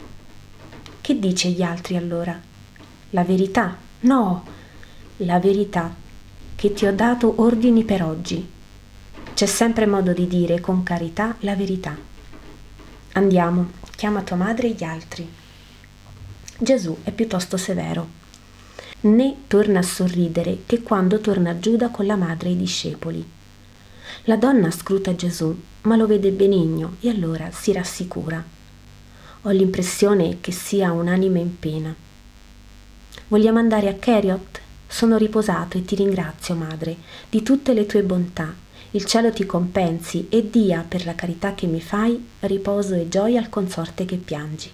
Che 1.07 1.21
dice 1.21 1.51
gli 1.51 1.63
altri 1.63 1.97
allora? 1.97 2.37
La 3.11 3.23
verità? 3.23 3.77
No, 4.01 4.45
la 5.19 5.39
verità, 5.39 5.95
che 6.57 6.73
ti 6.73 6.85
ho 6.85 6.93
dato 6.93 7.43
ordini 7.43 7.85
per 7.85 8.03
oggi. 8.03 8.45
C'è 9.33 9.47
sempre 9.47 9.87
modo 9.87 10.13
di 10.13 10.27
dire 10.27 10.59
con 10.59 10.83
carità 10.83 11.37
la 11.43 11.55
verità. 11.55 11.97
Andiamo, 13.13 13.71
chiama 13.95 14.23
tua 14.23 14.35
madre 14.35 14.67
e 14.67 14.71
gli 14.73 14.83
altri. 14.83 15.33
Gesù 16.59 16.97
è 17.05 17.13
piuttosto 17.13 17.57
severo. 17.57 18.09
Né 19.03 19.37
torna 19.47 19.79
a 19.79 19.83
sorridere 19.83 20.63
che 20.67 20.83
quando 20.83 21.21
torna 21.21 21.61
Giuda 21.61 21.91
con 21.91 22.07
la 22.07 22.17
madre 22.17 22.49
e 22.49 22.53
i 22.55 22.57
discepoli. 22.57 23.25
La 24.25 24.37
donna 24.37 24.73
scruta 24.73 25.15
Gesù, 25.15 25.57
ma 25.83 25.95
lo 25.95 26.09
vede 26.09 26.33
benigno 26.33 26.97
e 26.99 27.11
allora 27.11 27.53
si 27.53 27.71
rassicura. 27.71 28.55
Ho 29.47 29.51
l'impressione 29.51 30.39
che 30.41 30.51
sia 30.51 30.91
un'anima 30.91 31.39
in 31.39 31.57
pena. 31.57 31.95
Vogliamo 33.29 33.61
andare 33.61 33.89
a 33.89 33.95
Keriot? 33.95 34.61
Sono 34.89 35.17
riposato 35.17 35.79
e 35.79 35.85
ti 35.85 35.95
ringrazio, 35.95 36.57
madre, 36.57 36.97
di 37.31 37.45
tutte 37.45 37.73
le 37.73 37.87
tue 37.87 38.03
bontà. 38.03 38.53
Il 38.91 39.05
cielo 39.05 39.31
ti 39.31 39.47
compensi 39.47 40.27
e 40.31 40.51
dia, 40.51 40.85
per 40.87 41.05
la 41.05 41.15
carità 41.15 41.55
che 41.55 41.69
mi 41.69 41.81
fai, 41.81 42.27
riposo 42.41 42.97
e 42.97 43.09
gioia 43.09 43.39
al 43.39 43.49
consorte 43.49 44.05
che 44.05 44.17
piangi. 44.17 44.69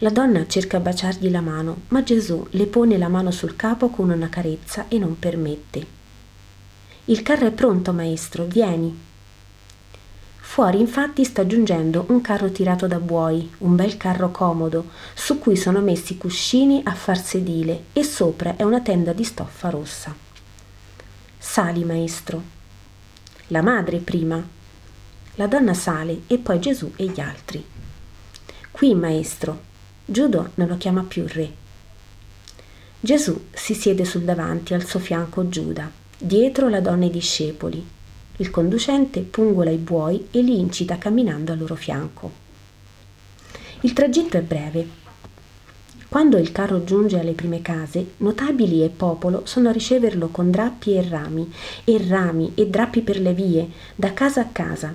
La 0.00 0.10
donna 0.10 0.46
cerca 0.46 0.76
di 0.76 0.82
baciargli 0.82 1.30
la 1.30 1.40
mano, 1.40 1.84
ma 1.88 2.02
Gesù 2.02 2.46
le 2.50 2.66
pone 2.66 2.98
la 2.98 3.08
mano 3.08 3.30
sul 3.30 3.56
capo 3.56 3.88
con 3.88 4.10
una 4.10 4.28
carezza 4.28 4.88
e 4.88 4.98
non 4.98 5.18
permette. 5.18 5.86
Il 7.06 7.22
carro 7.22 7.46
è 7.46 7.52
pronto, 7.52 7.94
maestro, 7.94 8.44
vieni. 8.44 9.10
Fuori 10.52 10.80
infatti 10.80 11.24
sta 11.24 11.46
giungendo 11.46 12.04
un 12.08 12.20
carro 12.20 12.52
tirato 12.52 12.86
da 12.86 12.98
buoi, 12.98 13.50
un 13.60 13.74
bel 13.74 13.96
carro 13.96 14.30
comodo, 14.30 14.90
su 15.14 15.38
cui 15.38 15.56
sono 15.56 15.80
messi 15.80 16.18
cuscini 16.18 16.82
a 16.84 16.94
far 16.94 17.18
sedile 17.18 17.84
e 17.94 18.04
sopra 18.04 18.56
è 18.56 18.62
una 18.62 18.82
tenda 18.82 19.14
di 19.14 19.24
stoffa 19.24 19.70
rossa. 19.70 20.14
Sali, 21.38 21.84
maestro. 21.84 22.42
La 23.46 23.62
madre 23.62 23.96
prima. 23.96 24.46
La 25.36 25.46
donna 25.46 25.72
sale 25.72 26.24
e 26.26 26.36
poi 26.36 26.60
Gesù 26.60 26.92
e 26.96 27.06
gli 27.06 27.20
altri. 27.20 27.64
Qui, 28.70 28.94
maestro. 28.94 29.58
Giudo 30.04 30.50
non 30.56 30.68
lo 30.68 30.76
chiama 30.76 31.02
più 31.02 31.24
re. 31.28 31.50
Gesù 33.00 33.46
si 33.52 33.72
siede 33.72 34.04
sul 34.04 34.24
davanti, 34.24 34.74
al 34.74 34.84
suo 34.84 35.00
fianco 35.00 35.48
Giuda, 35.48 35.90
dietro 36.18 36.68
la 36.68 36.82
donna 36.82 37.04
e 37.04 37.06
i 37.06 37.10
discepoli, 37.10 38.00
il 38.36 38.50
conducente 38.50 39.20
pungola 39.20 39.70
i 39.70 39.76
buoi 39.76 40.28
e 40.30 40.40
li 40.40 40.58
incita 40.58 40.98
camminando 40.98 41.52
al 41.52 41.58
loro 41.58 41.74
fianco. 41.74 42.30
Il 43.80 43.92
tragitto 43.92 44.36
è 44.36 44.42
breve. 44.42 45.00
Quando 46.08 46.36
il 46.36 46.52
carro 46.52 46.84
giunge 46.84 47.18
alle 47.18 47.32
prime 47.32 47.62
case, 47.62 48.12
notabili 48.18 48.84
e 48.84 48.90
popolo 48.90 49.42
sono 49.44 49.68
a 49.68 49.72
riceverlo 49.72 50.28
con 50.28 50.50
drappi 50.50 50.94
e 50.94 51.08
rami, 51.08 51.52
e 51.84 52.06
rami 52.06 52.52
e 52.54 52.68
drappi 52.68 53.00
per 53.00 53.20
le 53.20 53.32
vie, 53.32 53.68
da 53.94 54.12
casa 54.12 54.42
a 54.42 54.48
casa. 54.52 54.94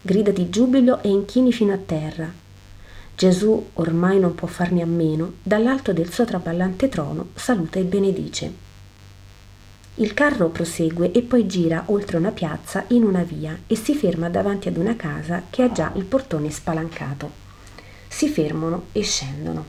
Grida 0.00 0.30
di 0.30 0.48
giubilo 0.48 1.02
e 1.02 1.08
inchini 1.08 1.52
fino 1.52 1.72
a 1.72 1.78
terra. 1.78 2.32
Gesù, 3.16 3.70
ormai 3.74 4.20
non 4.20 4.34
può 4.34 4.46
farne 4.46 4.82
a 4.82 4.86
meno, 4.86 5.34
dall'alto 5.42 5.92
del 5.92 6.12
suo 6.12 6.24
traballante 6.24 6.88
trono 6.88 7.28
saluta 7.34 7.78
e 7.78 7.84
benedice. 7.84 8.65
Il 9.98 10.12
carro 10.12 10.50
prosegue 10.50 11.10
e 11.10 11.22
poi 11.22 11.46
gira 11.46 11.84
oltre 11.86 12.18
una 12.18 12.30
piazza 12.30 12.84
in 12.88 13.02
una 13.02 13.22
via 13.22 13.58
e 13.66 13.76
si 13.76 13.94
ferma 13.94 14.28
davanti 14.28 14.68
ad 14.68 14.76
una 14.76 14.94
casa 14.94 15.44
che 15.48 15.62
ha 15.62 15.72
già 15.72 15.90
il 15.94 16.04
portone 16.04 16.50
spalancato. 16.50 17.30
Si 18.06 18.28
fermano 18.28 18.88
e 18.92 19.00
scendono. 19.02 19.64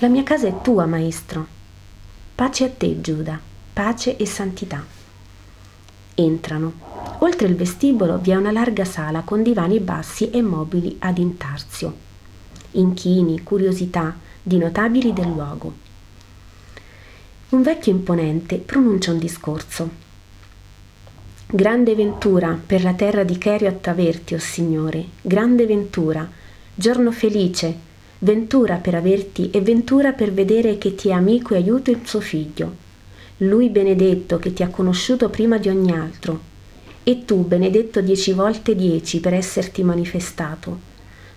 La 0.00 0.08
mia 0.08 0.22
casa 0.22 0.48
è 0.48 0.60
tua, 0.60 0.84
maestro. 0.84 1.46
Pace 2.34 2.64
a 2.64 2.68
te, 2.68 3.00
Giuda, 3.00 3.40
pace 3.72 4.18
e 4.18 4.26
santità. 4.26 4.84
Entrano. 6.14 6.72
Oltre 7.20 7.48
il 7.48 7.56
vestibolo 7.56 8.18
vi 8.18 8.32
è 8.32 8.36
una 8.36 8.52
larga 8.52 8.84
sala 8.84 9.22
con 9.22 9.42
divani 9.42 9.80
bassi 9.80 10.28
e 10.28 10.42
mobili 10.42 10.96
ad 10.98 11.16
intarsio. 11.16 11.94
Inchini, 12.72 13.42
curiosità, 13.42 14.14
di 14.42 14.58
notabili 14.58 15.14
del 15.14 15.28
luogo 15.28 15.88
un 17.50 17.62
vecchio 17.62 17.90
imponente 17.90 18.58
pronuncia 18.58 19.10
un 19.10 19.18
discorso. 19.18 19.90
Grande 21.46 21.96
ventura 21.96 22.56
per 22.64 22.84
la 22.84 22.92
terra 22.92 23.24
di 23.24 23.38
Cheriot 23.38 23.88
averti, 23.88 24.34
o 24.34 24.36
oh 24.36 24.40
Signore, 24.40 25.04
grande 25.20 25.66
ventura, 25.66 26.30
giorno 26.72 27.10
felice, 27.10 27.74
ventura 28.18 28.76
per 28.76 28.94
averti 28.94 29.50
e 29.50 29.60
ventura 29.62 30.12
per 30.12 30.32
vedere 30.32 30.78
che 30.78 30.94
ti 30.94 31.08
è 31.08 31.12
amico 31.12 31.54
e 31.54 31.56
aiuto 31.56 31.90
il 31.90 32.02
suo 32.04 32.20
figlio. 32.20 32.88
Lui 33.38 33.68
benedetto 33.68 34.38
che 34.38 34.52
ti 34.52 34.62
ha 34.62 34.68
conosciuto 34.68 35.28
prima 35.28 35.58
di 35.58 35.68
ogni 35.68 35.90
altro, 35.90 36.40
e 37.02 37.24
tu 37.24 37.44
benedetto 37.44 38.00
dieci 38.00 38.32
volte 38.32 38.76
dieci 38.76 39.18
per 39.18 39.34
esserti 39.34 39.82
manifestato. 39.82 40.78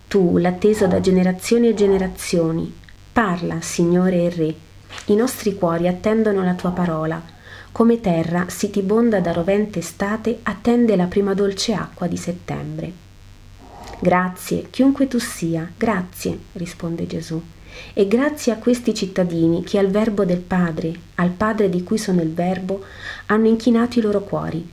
Tu, 0.08 0.38
l'atteso 0.38 0.86
da 0.86 1.00
generazioni 1.00 1.70
e 1.70 1.74
generazioni, 1.74 2.72
parla, 3.12 3.62
Signore 3.62 4.26
e 4.26 4.30
Re, 4.30 4.56
i 5.06 5.16
nostri 5.16 5.56
cuori 5.56 5.88
attendono 5.88 6.44
la 6.44 6.54
tua 6.54 6.72
parola. 6.72 7.22
come 7.74 8.00
terra 8.00 8.46
sitibonda 8.50 9.20
da 9.20 9.32
rovente 9.32 9.80
estate 9.80 10.42
attende 10.44 10.96
la 10.96 11.06
prima 11.08 11.34
dolce 11.34 11.74
acqua 11.74 12.06
di 12.06 12.18
settembre. 12.18 12.92
Grazie, 14.00 14.68
chiunque 14.70 15.08
tu 15.08 15.18
sia, 15.18 15.70
grazie, 15.76 16.38
risponde 16.54 17.08
Gesù. 17.08 17.42
E 17.94 18.08
grazie 18.08 18.52
a 18.52 18.58
questi 18.58 18.94
cittadini 18.94 19.64
che 19.64 19.80
al 19.80 19.90
verbo 19.90 20.24
del 20.24 20.42
Padre, 20.42 20.94
al 21.16 21.32
Padre 21.32 21.68
di 21.70 21.82
cui 21.82 21.98
sono 21.98 22.22
il 22.22 22.32
verbo, 22.32 22.84
hanno 23.26 23.48
inchinato 23.48 23.98
i 23.98 24.04
loro 24.04 24.22
cuori, 24.22 24.64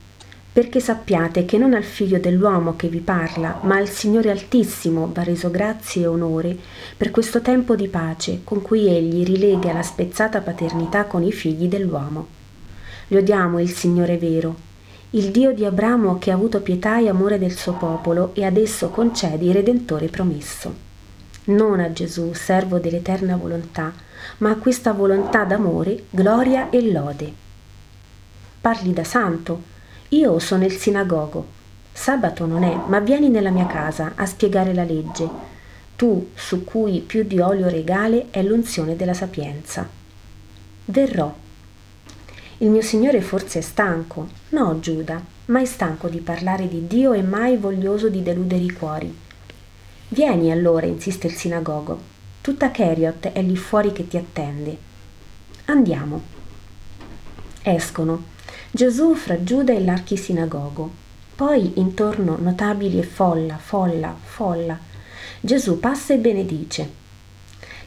perché 0.52 0.80
sappiate 0.80 1.44
che 1.44 1.58
non 1.58 1.74
al 1.74 1.84
figlio 1.84 2.18
dell'uomo 2.18 2.74
che 2.74 2.88
vi 2.88 2.98
parla, 2.98 3.60
ma 3.62 3.76
al 3.76 3.88
Signore 3.88 4.30
Altissimo 4.30 5.08
va 5.12 5.22
reso 5.22 5.50
grazie 5.50 6.02
e 6.02 6.06
onore 6.06 6.56
per 6.96 7.12
questo 7.12 7.40
tempo 7.40 7.76
di 7.76 7.86
pace 7.86 8.40
con 8.42 8.60
cui 8.60 8.88
egli 8.88 9.24
rilega 9.24 9.72
la 9.72 9.82
spezzata 9.82 10.40
paternità 10.40 11.04
con 11.04 11.22
i 11.22 11.30
figli 11.30 11.68
dell'uomo. 11.68 12.26
Lodiamo 13.08 13.60
il 13.60 13.70
Signore 13.70 14.18
vero, 14.18 14.68
il 15.10 15.30
Dio 15.30 15.52
di 15.52 15.64
Abramo 15.64 16.18
che 16.18 16.30
ha 16.30 16.34
avuto 16.34 16.60
pietà 16.60 16.98
e 16.98 17.08
amore 17.08 17.38
del 17.38 17.56
suo 17.56 17.74
popolo 17.74 18.30
e 18.34 18.44
ad 18.44 18.56
esso 18.56 18.90
concede 18.90 19.44
il 19.44 19.52
Redentore 19.52 20.08
promesso. 20.08 20.88
Non 21.44 21.80
a 21.80 21.92
Gesù, 21.92 22.32
servo 22.32 22.78
dell'eterna 22.78 23.36
volontà, 23.36 23.92
ma 24.38 24.50
a 24.50 24.56
questa 24.56 24.92
volontà 24.92 25.44
d'amore, 25.44 26.04
gloria 26.10 26.70
e 26.70 26.90
lode. 26.90 27.32
Parli 28.60 28.92
da 28.92 29.04
santo, 29.04 29.62
io 30.12 30.40
sono 30.40 30.64
il 30.64 30.72
sinagogo. 30.72 31.46
Sabato 31.92 32.44
non 32.44 32.64
è, 32.64 32.76
ma 32.86 32.98
vieni 32.98 33.28
nella 33.28 33.50
mia 33.50 33.66
casa 33.66 34.12
a 34.16 34.26
spiegare 34.26 34.74
la 34.74 34.82
legge. 34.82 35.28
Tu, 35.94 36.30
su 36.34 36.64
cui 36.64 36.98
più 36.98 37.22
di 37.22 37.38
olio 37.38 37.68
regale 37.68 38.26
è 38.30 38.42
l'unzione 38.42 38.96
della 38.96 39.14
sapienza. 39.14 39.88
Verrò. 40.86 41.32
Il 42.58 42.70
mio 42.70 42.82
Signore 42.82 43.20
forse 43.20 43.60
è 43.60 43.62
stanco, 43.62 44.28
no 44.48 44.80
Giuda, 44.80 45.22
ma 45.46 45.60
è 45.60 45.64
stanco 45.64 46.08
di 46.08 46.18
parlare 46.18 46.66
di 46.66 46.88
Dio 46.88 47.12
e 47.12 47.22
mai 47.22 47.56
voglioso 47.56 48.08
di 48.08 48.22
deludere 48.22 48.62
i 48.64 48.72
cuori. 48.72 49.16
Vieni 50.08 50.50
allora, 50.50 50.86
insiste 50.86 51.28
il 51.28 51.34
sinagogo. 51.34 51.98
Tutta 52.40 52.72
Keriot 52.72 53.28
è 53.28 53.42
lì 53.42 53.56
fuori 53.56 53.92
che 53.92 54.08
ti 54.08 54.16
attende. 54.16 54.76
Andiamo. 55.66 56.20
Escono 57.62 58.38
Gesù 58.72 59.16
fra 59.16 59.42
Giuda 59.42 59.72
e 59.72 59.80
l'archisinagogo. 59.80 60.88
Poi 61.34 61.72
intorno 61.80 62.36
notabili 62.38 63.00
e 63.00 63.02
folla, 63.02 63.56
folla, 63.56 64.14
folla. 64.16 64.78
Gesù 65.40 65.80
passa 65.80 66.14
e 66.14 66.18
benedice. 66.18 66.88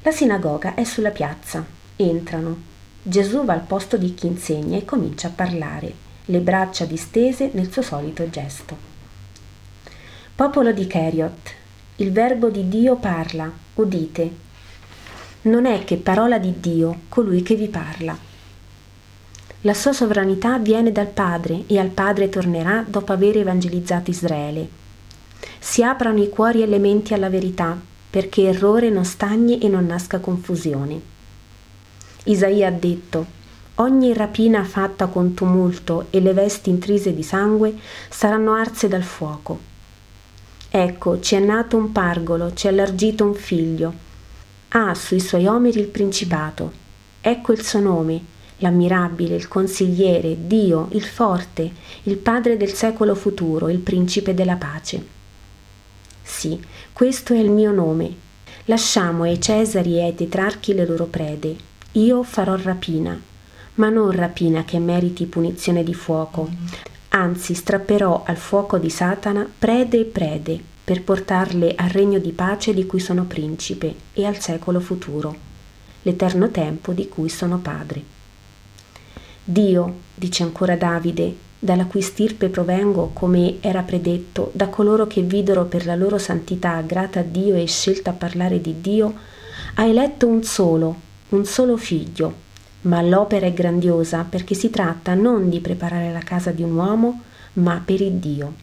La 0.02 0.12
sinagoga 0.12 0.74
è 0.74 0.84
sulla 0.84 1.12
piazza. 1.12 1.66
Entrano. 1.96 2.72
Gesù 3.02 3.46
va 3.46 3.54
al 3.54 3.62
posto 3.62 3.96
di 3.96 4.14
chi 4.14 4.28
insegna 4.28 4.78
e 4.78 4.84
comincia 4.84 5.30
a 5.30 5.32
parlare, 5.32 5.94
le 6.26 6.40
braccia 6.40 6.84
distese 6.84 7.52
nel 7.54 7.72
suo 7.72 7.82
solito 7.82 8.30
gesto. 8.30 8.76
Popolo 10.36 10.74
di 10.74 10.86
Keriot, 10.86 11.54
il 11.96 12.12
verbo 12.12 12.50
di 12.50 12.68
Dio 12.68 12.98
parla, 12.98 13.50
udite. 13.76 14.32
Non 15.44 15.66
è 15.66 15.86
che 15.86 15.96
parola 15.96 16.38
di 16.40 16.60
Dio 16.60 17.04
colui 17.08 17.42
che 17.42 17.56
vi 17.56 17.70
parla 17.70 18.32
la 19.66 19.74
sua 19.74 19.94
sovranità 19.94 20.58
viene 20.58 20.92
dal 20.92 21.08
Padre 21.08 21.64
e 21.68 21.80
al 21.80 21.88
Padre 21.88 22.28
tornerà 22.28 22.84
dopo 22.86 23.14
aver 23.14 23.38
evangelizzato 23.38 24.12
Israele. 24.12 24.68
Si 25.58 25.82
aprano 25.82 26.22
i 26.22 26.28
cuori 26.28 26.62
e 26.62 26.66
le 26.66 26.80
menti 26.80 27.14
alla 27.14 27.30
verità, 27.30 27.78
perché 28.10 28.44
errore 28.44 28.90
non 28.90 29.06
stagni 29.06 29.60
e 29.60 29.70
non 29.70 29.86
nasca 29.86 30.20
confusione. 30.20 31.00
Isaia 32.26 32.68
ha 32.68 32.72
detto, 32.72 33.26
ogni 33.76 34.14
rapina 34.14 34.66
fatta 34.66 35.08
con 35.08 35.34
tumulto 35.34 36.08
e 36.10 36.20
le 36.20 36.34
vesti 36.34 36.70
intrise 36.70 37.14
di 37.14 37.24
sangue 37.24 37.74
saranno 38.10 38.54
arse 38.54 38.90
dal 38.90 39.04
fuoco. 39.04 39.72
Ecco, 40.70 41.22
ci 41.22 41.36
è 41.36 41.40
nato 41.40 41.78
un 41.78 41.94
pargolo, 41.94 42.54
ci 42.54 42.68
è 42.68 42.70
allargito 42.70 43.24
un 43.24 43.34
figlio. 43.34 43.94
Ha 44.70 44.94
sui 44.94 45.22
suoi 45.22 45.48
omeri 45.48 45.80
il 45.80 45.88
principato. 45.88 46.72
Ecco 47.22 47.54
il 47.54 47.64
suo 47.64 47.80
nome, 47.80 48.32
l'ammirabile, 48.64 49.36
il 49.36 49.50
consigliere, 49.50 50.48
Dio, 50.48 50.88
il 50.94 51.04
forte, 51.04 51.70
il 52.04 52.16
Padre 52.16 52.56
del 52.56 52.74
secolo 52.74 53.14
futuro, 53.14 53.68
il 53.68 53.80
Principe 53.80 54.34
della 54.34 54.56
pace. 54.56 55.06
Sì, 56.24 56.58
questo 56.94 57.34
è 57.34 57.38
il 57.38 57.52
mio 57.52 57.72
nome. 57.72 58.22
Lasciamo 58.66 59.24
ai 59.24 59.42
Cesari 59.42 59.98
e 59.98 60.04
ai 60.04 60.16
tetrarchi 60.16 60.74
le 60.74 60.86
loro 60.86 61.06
prede. 61.06 61.56
Io 61.94 62.24
farò 62.24 62.56
rapina, 62.56 63.20
ma 63.76 63.90
non 63.90 64.12
rapina 64.12 64.64
che 64.64 64.80
meriti 64.80 65.26
punizione 65.26 65.84
di 65.84 65.94
fuoco. 65.94 66.50
Anzi, 67.10 67.54
strapperò 67.54 68.24
al 68.26 68.38
fuoco 68.38 68.78
di 68.78 68.90
Satana 68.90 69.48
prede 69.60 70.00
e 70.00 70.06
prede 70.06 70.60
per 70.84 71.04
portarle 71.04 71.76
al 71.76 71.90
regno 71.90 72.18
di 72.18 72.32
pace 72.32 72.74
di 72.74 72.86
cui 72.86 73.00
sono 73.00 73.26
principe 73.26 73.94
e 74.14 74.26
al 74.26 74.40
secolo 74.40 74.80
futuro, 74.80 75.36
l'eterno 76.04 76.50
tempo 76.50 76.94
di 76.94 77.08
cui 77.10 77.30
sono 77.30 77.58
padre. 77.58 78.22
Dio, 79.46 79.96
dice 80.16 80.44
ancora 80.44 80.78
Davide, 80.78 81.36
dalla 81.60 81.86
cui 81.86 82.02
stirpe 82.02 82.48
provengo, 82.48 83.12
come 83.12 83.58
era 83.60 83.82
predetto, 83.82 84.52
da 84.54 84.70
coloro 84.70 85.06
che 85.06 85.22
videro 85.22 85.66
per 85.66 85.86
la 85.86 85.96
loro 85.96 86.18
santità 86.18 86.80
grata 86.80 87.20
a 87.20 87.24
Dio 87.24 87.54
e 87.56 87.68
scelta 87.68 88.12
a 88.12 88.14
parlare 88.14 88.62
di 88.62 88.80
Dio, 88.80 89.14
ha 89.76 89.84
eletto 89.84 90.28
un 90.28 90.44
solo, 90.44 90.96
un 91.30 91.44
solo 91.44 91.76
figlio, 91.76 92.34
ma 92.82 93.02
l'opera 93.02 93.46
è 93.46 93.52
grandiosa 93.54 94.26
perché 94.30 94.56
si 94.56 94.70
tratta 94.70 95.14
non 95.14 95.50
di 95.50 95.60
preparare 95.60 96.14
la 96.14 96.20
casa 96.20 96.52
di 96.52 96.64
un 96.64 96.76
uomo, 96.76 97.24
ma 97.54 97.82
per 97.84 98.00
il 98.00 98.14
Dio. 98.14 98.54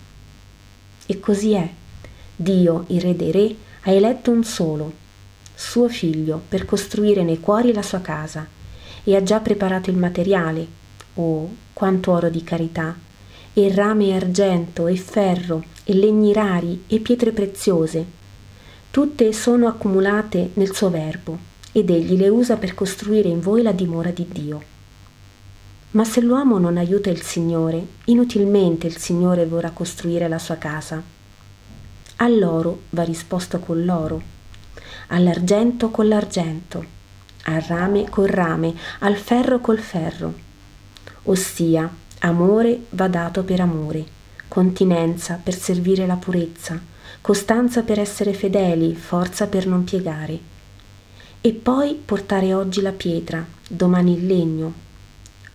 E 1.04 1.20
così 1.20 1.52
è. 1.52 1.68
Dio, 2.34 2.84
il 2.88 3.02
Re 3.02 3.14
dei 3.14 3.30
Re, 3.30 3.54
ha 3.82 3.90
eletto 3.90 4.30
un 4.30 4.44
solo, 4.44 4.90
suo 5.54 5.90
figlio, 5.90 6.40
per 6.48 6.64
costruire 6.64 7.22
nei 7.22 7.38
cuori 7.38 7.74
la 7.74 7.82
sua 7.82 8.00
casa 8.00 8.58
e 9.04 9.16
ha 9.16 9.22
già 9.22 9.40
preparato 9.40 9.90
il 9.90 9.96
materiale, 9.96 10.66
oh, 11.14 11.48
quanto 11.72 12.12
oro 12.12 12.28
di 12.28 12.42
carità, 12.42 12.96
e 13.52 13.74
rame 13.74 14.08
e 14.08 14.14
argento 14.14 14.86
e 14.86 14.96
ferro 14.96 15.64
e 15.84 15.94
legni 15.94 16.32
rari 16.32 16.84
e 16.86 16.98
pietre 17.00 17.32
preziose. 17.32 18.18
Tutte 18.90 19.32
sono 19.32 19.66
accumulate 19.66 20.50
nel 20.54 20.74
suo 20.74 20.90
verbo 20.90 21.38
ed 21.72 21.90
egli 21.90 22.16
le 22.16 22.28
usa 22.28 22.56
per 22.56 22.74
costruire 22.74 23.28
in 23.28 23.40
voi 23.40 23.62
la 23.62 23.72
dimora 23.72 24.10
di 24.10 24.26
Dio. 24.28 24.62
Ma 25.92 26.04
se 26.04 26.20
l'uomo 26.20 26.58
non 26.58 26.76
aiuta 26.76 27.10
il 27.10 27.22
Signore, 27.22 27.84
inutilmente 28.04 28.86
il 28.86 28.96
Signore 28.96 29.46
vorrà 29.46 29.70
costruire 29.70 30.28
la 30.28 30.38
sua 30.38 30.56
casa. 30.56 31.02
All'oro 32.16 32.82
va 32.90 33.02
risposto 33.02 33.58
con 33.58 33.84
l'oro, 33.84 34.22
all'argento 35.08 35.90
con 35.90 36.06
l'argento 36.06 36.98
al 37.54 37.62
rame 37.62 38.08
col 38.08 38.28
rame, 38.28 38.74
al 39.00 39.16
ferro 39.16 39.60
col 39.60 39.78
ferro. 39.78 40.32
Ossia, 41.24 41.88
amore 42.20 42.86
va 42.90 43.08
dato 43.08 43.42
per 43.42 43.60
amore, 43.60 44.04
continenza 44.48 45.38
per 45.42 45.54
servire 45.54 46.06
la 46.06 46.16
purezza, 46.16 46.80
costanza 47.20 47.82
per 47.82 47.98
essere 47.98 48.32
fedeli, 48.32 48.94
forza 48.94 49.46
per 49.46 49.66
non 49.66 49.84
piegare. 49.84 50.38
E 51.40 51.52
poi 51.52 52.00
portare 52.04 52.54
oggi 52.54 52.80
la 52.80 52.92
pietra, 52.92 53.44
domani 53.66 54.14
il 54.16 54.26
legno, 54.26 54.72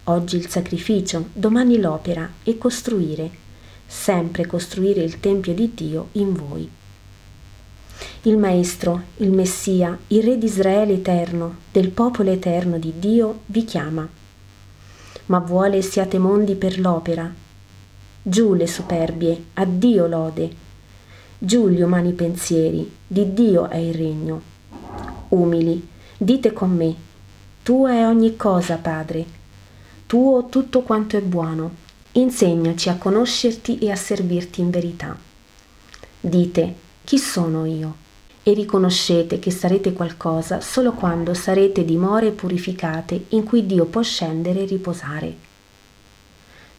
oggi 0.06 0.38
il 0.38 0.50
sacrificio, 0.50 1.30
domani 1.34 1.80
l'opera 1.80 2.30
e 2.44 2.58
costruire, 2.58 3.30
sempre 3.86 4.46
costruire 4.46 5.02
il 5.02 5.20
Tempio 5.20 5.54
di 5.54 5.72
Dio 5.74 6.10
in 6.14 6.34
voi 6.34 6.70
il 8.28 8.38
Maestro, 8.38 9.04
il 9.18 9.32
Messia, 9.32 9.96
il 10.08 10.24
Re 10.24 10.40
di 10.40 10.48
Israele 10.48 10.94
eterno, 10.94 11.58
del 11.72 11.92
popolo 11.92 12.32
eterno 12.32 12.80
di 12.80 12.94
Dio, 12.98 13.42
vi 13.46 13.64
chiama. 13.66 14.08
Ma 15.28 15.38
vuole 15.38 15.84
siate 15.84 16.18
mondi 16.18 16.56
per 16.56 16.80
l'opera. 16.80 17.32
Giù 18.24 18.56
le 18.56 18.66
superbie, 18.66 19.44
a 19.54 19.66
Dio 19.66 20.08
lode. 20.08 20.50
Giù 21.38 21.70
gli 21.70 21.82
umani 21.82 22.14
pensieri, 22.14 22.92
di 23.06 23.32
Dio 23.32 23.70
è 23.70 23.78
il 23.78 23.94
regno. 23.94 24.42
Umili, 25.30 25.88
dite 26.18 26.52
con 26.52 26.76
me, 26.76 26.96
tua 27.62 27.92
è 27.92 28.08
ogni 28.08 28.36
cosa, 28.36 28.78
Padre, 28.78 29.24
tuo 30.08 30.48
tutto 30.48 30.82
quanto 30.82 31.16
è 31.16 31.22
buono. 31.22 31.84
Insegnaci 32.14 32.90
a 32.90 32.96
conoscerti 32.96 33.78
e 33.78 33.92
a 33.92 33.96
servirti 33.96 34.62
in 34.62 34.72
verità. 34.72 35.16
Dite, 36.20 36.76
chi 37.04 37.20
sono 37.20 37.66
io? 37.66 38.04
E 38.48 38.54
riconoscete 38.54 39.40
che 39.40 39.50
sarete 39.50 39.92
qualcosa 39.92 40.62
solo 40.62 40.92
quando 40.92 41.34
sarete 41.34 41.84
dimore 41.84 42.30
purificate 42.30 43.26
in 43.30 43.44
cui 43.44 43.66
Dio 43.66 43.86
può 43.86 44.04
scendere 44.04 44.62
e 44.62 44.66
riposare. 44.66 45.36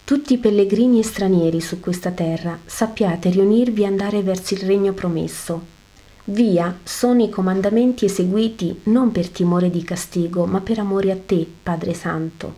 Tutti 0.04 0.34
i 0.34 0.38
pellegrini 0.38 1.00
e 1.00 1.02
stranieri 1.02 1.60
su 1.60 1.80
questa 1.80 2.12
terra 2.12 2.56
sappiate 2.64 3.30
riunirvi 3.30 3.82
e 3.82 3.86
andare 3.86 4.22
verso 4.22 4.54
il 4.54 4.60
regno 4.60 4.92
promesso. 4.92 5.60
Via 6.26 6.78
sono 6.84 7.24
i 7.24 7.30
comandamenti 7.30 8.04
eseguiti 8.04 8.82
non 8.84 9.10
per 9.10 9.28
timore 9.30 9.68
di 9.68 9.82
castigo, 9.82 10.46
ma 10.46 10.60
per 10.60 10.78
amore 10.78 11.10
a 11.10 11.16
te, 11.16 11.44
Padre 11.64 11.94
Santo. 11.94 12.54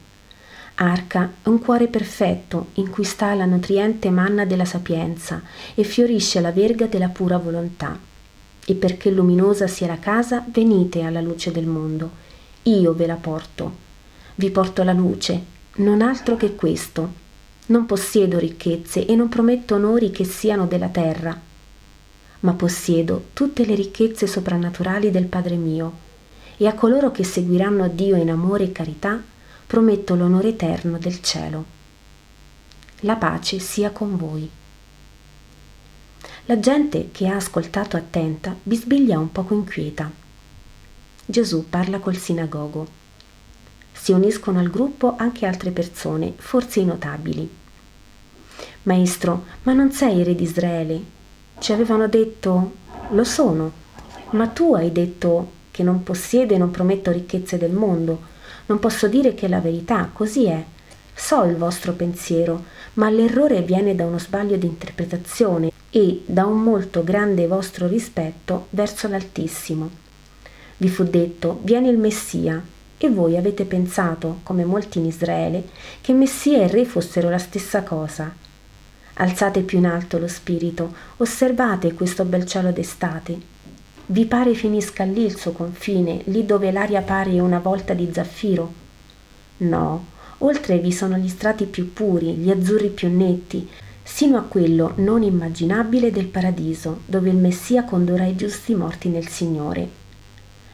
Arca 0.74 1.32
è 1.42 1.48
un 1.48 1.60
cuore 1.60 1.86
perfetto 1.88 2.66
in 2.74 2.90
cui 2.90 3.04
sta 3.04 3.32
la 3.32 3.46
nutriente 3.46 4.10
manna 4.10 4.44
della 4.44 4.66
sapienza 4.66 5.40
e 5.74 5.82
fiorisce 5.82 6.42
la 6.42 6.52
verga 6.52 6.84
della 6.84 7.08
pura 7.08 7.38
volontà. 7.38 7.98
E 8.70 8.74
perché 8.74 9.10
luminosa 9.10 9.66
sia 9.66 9.86
la 9.86 9.98
casa, 9.98 10.44
venite 10.46 11.00
alla 11.00 11.22
luce 11.22 11.50
del 11.50 11.64
mondo. 11.64 12.10
Io 12.64 12.92
ve 12.92 13.06
la 13.06 13.14
porto. 13.14 13.72
Vi 14.34 14.50
porto 14.50 14.82
la 14.82 14.92
luce, 14.92 15.42
non 15.76 16.02
altro 16.02 16.36
che 16.36 16.54
questo. 16.54 17.10
Non 17.68 17.86
possiedo 17.86 18.38
ricchezze 18.38 19.06
e 19.06 19.16
non 19.16 19.30
prometto 19.30 19.76
onori 19.76 20.10
che 20.10 20.24
siano 20.24 20.66
della 20.66 20.88
terra, 20.88 21.40
ma 22.40 22.52
possiedo 22.52 23.28
tutte 23.32 23.64
le 23.64 23.74
ricchezze 23.74 24.26
soprannaturali 24.26 25.10
del 25.10 25.24
Padre 25.24 25.56
mio, 25.56 25.92
e 26.58 26.66
a 26.66 26.74
coloro 26.74 27.10
che 27.10 27.24
seguiranno 27.24 27.88
Dio 27.88 28.16
in 28.16 28.30
amore 28.30 28.64
e 28.64 28.72
carità, 28.72 29.18
prometto 29.66 30.14
l'onore 30.14 30.48
eterno 30.48 30.98
del 30.98 31.22
cielo. 31.22 31.64
La 33.00 33.16
pace 33.16 33.60
sia 33.60 33.92
con 33.92 34.18
voi. 34.18 34.57
La 36.48 36.58
gente 36.58 37.10
che 37.12 37.28
ha 37.28 37.36
ascoltato 37.36 37.98
attenta 37.98 38.56
bisbiglia 38.62 39.18
un 39.18 39.30
poco 39.30 39.52
inquieta. 39.52 40.10
Gesù 41.26 41.68
parla 41.68 41.98
col 41.98 42.16
sinagogo. 42.16 42.86
Si 43.92 44.12
uniscono 44.12 44.58
al 44.58 44.70
gruppo 44.70 45.14
anche 45.18 45.44
altre 45.44 45.72
persone, 45.72 46.32
forse 46.36 46.80
i 46.80 46.86
notabili. 46.86 47.48
Maestro, 48.84 49.44
ma 49.64 49.74
non 49.74 49.92
sei 49.92 50.24
re 50.24 50.34
di 50.34 50.44
Israele? 50.44 51.02
Ci 51.58 51.72
avevano 51.72 52.08
detto, 52.08 52.72
lo 53.10 53.24
sono, 53.24 53.70
ma 54.30 54.46
tu 54.46 54.74
hai 54.74 54.90
detto 54.90 55.50
che 55.70 55.82
non 55.82 56.02
possiede 56.02 56.54
e 56.54 56.58
non 56.58 56.70
prometto 56.70 57.12
ricchezze 57.12 57.58
del 57.58 57.72
mondo 57.72 58.36
non 58.68 58.78
posso 58.78 59.06
dire 59.06 59.34
che 59.34 59.46
è 59.46 59.48
la 59.48 59.60
verità, 59.60 60.10
così 60.12 60.46
è. 60.46 60.64
So 61.14 61.44
il 61.44 61.56
vostro 61.56 61.92
pensiero, 61.92 62.64
ma 62.98 63.08
l'errore 63.10 63.62
viene 63.62 63.94
da 63.94 64.04
uno 64.04 64.18
sbaglio 64.18 64.56
di 64.56 64.66
interpretazione 64.66 65.70
e 65.90 66.22
da 66.26 66.44
un 66.44 66.62
molto 66.62 67.02
grande 67.02 67.46
vostro 67.46 67.86
rispetto 67.86 68.66
verso 68.70 69.08
l'Altissimo. 69.08 69.90
Vi 70.76 70.88
fu 70.88 71.04
detto, 71.04 71.60
viene 71.62 71.88
il 71.88 71.98
Messia, 71.98 72.62
e 73.00 73.10
voi 73.10 73.36
avete 73.36 73.64
pensato, 73.64 74.40
come 74.42 74.64
molti 74.64 74.98
in 74.98 75.06
Israele, 75.06 75.68
che 76.00 76.12
Messia 76.12 76.58
e 76.58 76.66
Re 76.66 76.84
fossero 76.84 77.30
la 77.30 77.38
stessa 77.38 77.82
cosa. 77.82 78.34
Alzate 79.14 79.62
più 79.62 79.78
in 79.78 79.86
alto 79.86 80.18
lo 80.18 80.28
spirito, 80.28 80.94
osservate 81.18 81.94
questo 81.94 82.24
bel 82.24 82.44
cielo 82.44 82.72
d'estate, 82.72 83.56
vi 84.10 84.24
pare 84.24 84.54
finisca 84.54 85.04
lì 85.04 85.24
il 85.24 85.36
suo 85.36 85.52
confine, 85.52 86.22
lì 86.24 86.46
dove 86.46 86.72
l'aria 86.72 87.02
pare 87.02 87.38
una 87.40 87.58
volta 87.58 87.92
di 87.92 88.08
zaffiro? 88.10 88.72
No, 89.58 90.06
oltre 90.38 90.78
vi 90.78 90.92
sono 90.92 91.16
gli 91.16 91.28
strati 91.28 91.64
più 91.64 91.92
puri, 91.92 92.34
gli 92.34 92.50
azzurri 92.50 92.88
più 92.88 93.08
netti, 93.14 93.68
sino 94.02 94.38
a 94.38 94.42
quello 94.42 94.92
non 94.96 95.22
immaginabile 95.22 96.10
del 96.10 96.26
paradiso, 96.26 97.00
dove 97.04 97.28
il 97.28 97.36
Messia 97.36 97.84
condurrà 97.84 98.24
i 98.24 98.36
giusti 98.36 98.74
morti 98.74 99.08
nel 99.08 99.28
Signore. 99.28 99.88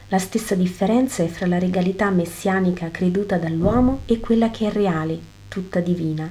La 0.09 0.18
stessa 0.18 0.55
differenza 0.55 1.22
è 1.22 1.27
fra 1.27 1.46
la 1.46 1.59
regalità 1.59 2.11
messianica 2.11 2.90
creduta 2.90 3.37
dall'uomo 3.37 4.00
e 4.07 4.20
quella 4.20 4.50
che 4.50 4.68
è 4.68 4.72
reale, 4.72 5.18
tutta 5.48 5.81
divina. 5.81 6.31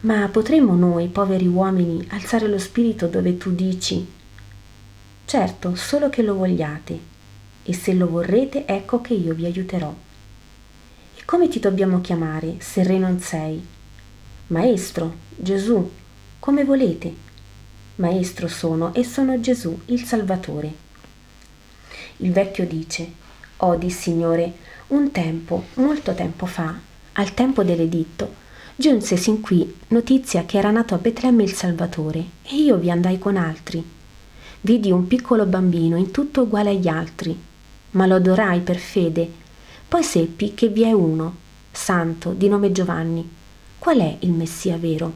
Ma 0.00 0.28
potremmo 0.28 0.74
noi, 0.74 1.08
poveri 1.08 1.46
uomini, 1.46 2.04
alzare 2.10 2.46
lo 2.46 2.58
spirito 2.58 3.06
dove 3.06 3.36
tu 3.36 3.52
dici 3.52 4.06
Certo, 5.24 5.74
solo 5.74 6.10
che 6.10 6.22
lo 6.22 6.34
vogliate, 6.34 6.98
e 7.64 7.72
se 7.72 7.94
lo 7.94 8.08
vorrete 8.08 8.66
ecco 8.66 9.00
che 9.00 9.14
io 9.14 9.34
vi 9.34 9.46
aiuterò. 9.46 9.94
Come 11.32 11.48
ti 11.48 11.60
dobbiamo 11.60 12.02
chiamare, 12.02 12.56
se 12.58 12.82
re 12.82 12.98
non 12.98 13.18
sei? 13.18 13.66
Maestro, 14.48 15.14
Gesù, 15.34 15.90
come 16.38 16.62
volete. 16.62 17.10
Maestro 17.94 18.48
sono 18.48 18.92
e 18.92 19.02
sono 19.02 19.40
Gesù, 19.40 19.80
il 19.86 20.04
Salvatore. 20.04 20.74
Il 22.18 22.32
vecchio 22.32 22.66
dice, 22.66 23.10
Odi, 23.56 23.88
Signore, 23.88 24.52
un 24.88 25.10
tempo, 25.10 25.64
molto 25.76 26.12
tempo 26.12 26.44
fa, 26.44 26.78
al 27.12 27.32
tempo 27.32 27.64
dell'editto, 27.64 28.34
giunse 28.76 29.16
sin 29.16 29.40
qui 29.40 29.74
notizia 29.88 30.44
che 30.44 30.58
era 30.58 30.70
nato 30.70 30.92
a 30.92 30.98
Betlemme 30.98 31.44
il 31.44 31.54
Salvatore, 31.54 32.22
e 32.42 32.56
io 32.56 32.76
vi 32.76 32.90
andai 32.90 33.18
con 33.18 33.38
altri 33.38 33.82
vidi 34.60 34.90
un 34.90 35.06
piccolo 35.06 35.46
bambino 35.46 35.96
in 35.96 36.10
tutto 36.10 36.42
uguale 36.42 36.68
agli 36.68 36.88
altri, 36.88 37.34
ma 37.92 38.04
lo 38.04 38.16
adorai 38.16 38.60
per 38.60 38.76
fede. 38.76 39.40
Poi 39.92 40.02
seppi 40.02 40.54
che 40.54 40.68
vi 40.68 40.84
è 40.84 40.92
uno, 40.92 41.36
santo, 41.70 42.32
di 42.32 42.48
nome 42.48 42.72
Giovanni. 42.72 43.30
Qual 43.78 43.98
è 43.98 44.16
il 44.20 44.32
Messia 44.32 44.78
vero? 44.78 45.12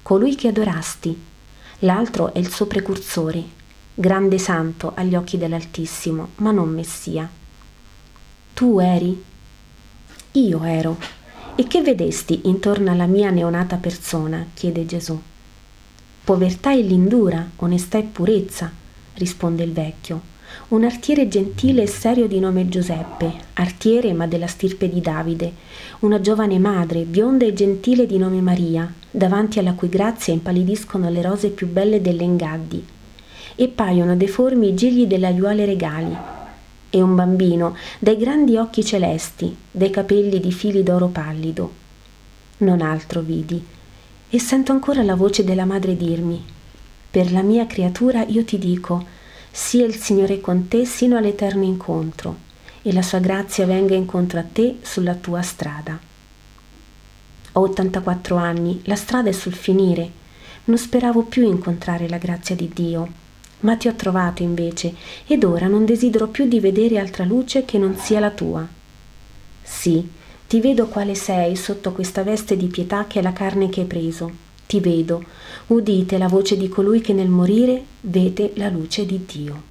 Colui 0.00 0.36
che 0.36 0.48
adorasti. 0.48 1.22
L'altro 1.80 2.32
è 2.32 2.38
il 2.38 2.50
suo 2.50 2.64
precursore, 2.64 3.44
grande 3.92 4.38
santo 4.38 4.92
agli 4.94 5.14
occhi 5.14 5.36
dell'Altissimo, 5.36 6.30
ma 6.36 6.50
non 6.50 6.70
Messia. 6.70 7.28
Tu 8.54 8.78
eri? 8.78 9.22
Io 10.32 10.64
ero. 10.64 10.96
E 11.54 11.66
che 11.66 11.82
vedesti 11.82 12.40
intorno 12.44 12.90
alla 12.90 13.04
mia 13.04 13.28
neonata 13.28 13.76
persona? 13.76 14.46
chiede 14.54 14.86
Gesù. 14.86 15.20
Povertà 16.24 16.72
e 16.72 16.80
lindura, 16.80 17.50
onestà 17.56 17.98
e 17.98 18.04
purezza, 18.04 18.72
risponde 19.16 19.62
il 19.62 19.72
vecchio. 19.72 20.31
Un 20.68 20.84
artiere 20.84 21.28
gentile 21.28 21.82
e 21.82 21.86
serio 21.86 22.26
di 22.26 22.40
nome 22.40 22.68
Giuseppe, 22.68 23.32
artiere 23.54 24.12
ma 24.12 24.26
della 24.26 24.46
stirpe 24.46 24.88
di 24.88 25.00
Davide, 25.00 25.52
una 26.00 26.20
giovane 26.20 26.58
madre, 26.58 27.02
bionda 27.02 27.44
e 27.44 27.52
gentile 27.52 28.06
di 28.06 28.16
nome 28.16 28.40
Maria, 28.40 28.90
davanti 29.10 29.58
alla 29.58 29.74
cui 29.74 29.88
grazia 29.88 30.32
impallidiscono 30.32 31.10
le 31.10 31.22
rose 31.22 31.50
più 31.50 31.68
belle 31.68 32.00
delle 32.00 32.22
Engaddi, 32.22 32.84
e 33.54 33.68
paiono 33.68 34.16
deformi 34.16 34.68
i 34.68 34.74
gigli 34.74 35.06
delle 35.06 35.26
aiuole 35.26 35.64
regali, 35.64 36.16
e 36.88 37.00
un 37.02 37.14
bambino 37.14 37.76
dai 37.98 38.16
grandi 38.16 38.56
occhi 38.56 38.84
celesti, 38.84 39.54
dai 39.70 39.90
capelli 39.90 40.40
di 40.40 40.52
fili 40.52 40.82
d'oro 40.82 41.08
pallido. 41.08 41.72
Non 42.58 42.80
altro 42.80 43.20
vidi, 43.20 43.62
e 44.30 44.38
sento 44.38 44.72
ancora 44.72 45.02
la 45.02 45.14
voce 45.14 45.44
della 45.44 45.64
madre 45.64 45.96
dirmi, 45.96 46.42
per 47.10 47.30
la 47.30 47.42
mia 47.42 47.66
creatura 47.66 48.24
io 48.24 48.44
ti 48.44 48.56
dico, 48.58 49.20
sia 49.54 49.84
il 49.84 49.94
Signore 49.94 50.40
con 50.40 50.66
te 50.66 50.86
sino 50.86 51.18
all'eterno 51.18 51.62
incontro, 51.62 52.36
e 52.80 52.92
la 52.92 53.02
sua 53.02 53.18
grazia 53.18 53.66
venga 53.66 53.94
incontro 53.94 54.40
a 54.40 54.44
te 54.50 54.78
sulla 54.80 55.14
tua 55.14 55.42
strada. 55.42 55.98
Ho 57.52 57.60
84 57.60 58.34
anni, 58.36 58.80
la 58.84 58.96
strada 58.96 59.28
è 59.28 59.32
sul 59.32 59.52
finire, 59.52 60.10
non 60.64 60.78
speravo 60.78 61.24
più 61.24 61.44
incontrare 61.44 62.08
la 62.08 62.16
grazia 62.16 62.56
di 62.56 62.70
Dio, 62.72 63.20
ma 63.60 63.76
ti 63.76 63.88
ho 63.88 63.94
trovato 63.94 64.42
invece, 64.42 64.94
ed 65.26 65.44
ora 65.44 65.66
non 65.66 65.84
desidero 65.84 66.28
più 66.28 66.48
di 66.48 66.58
vedere 66.58 66.98
altra 66.98 67.24
luce 67.24 67.66
che 67.66 67.76
non 67.76 67.96
sia 67.96 68.20
la 68.20 68.30
tua. 68.30 68.66
Sì, 69.62 70.08
ti 70.48 70.60
vedo 70.60 70.86
quale 70.86 71.14
sei 71.14 71.54
sotto 71.56 71.92
questa 71.92 72.22
veste 72.22 72.56
di 72.56 72.66
pietà 72.66 73.06
che 73.06 73.18
è 73.18 73.22
la 73.22 73.32
carne 73.32 73.68
che 73.68 73.82
hai 73.82 73.86
preso. 73.86 74.50
Ti 74.72 74.80
vedo. 74.80 75.22
Udite 75.66 76.16
la 76.16 76.28
voce 76.28 76.56
di 76.56 76.66
colui 76.70 77.02
che 77.02 77.12
nel 77.12 77.28
morire 77.28 77.84
vede 78.00 78.52
la 78.54 78.70
luce 78.70 79.04
di 79.04 79.22
Dio. 79.26 79.62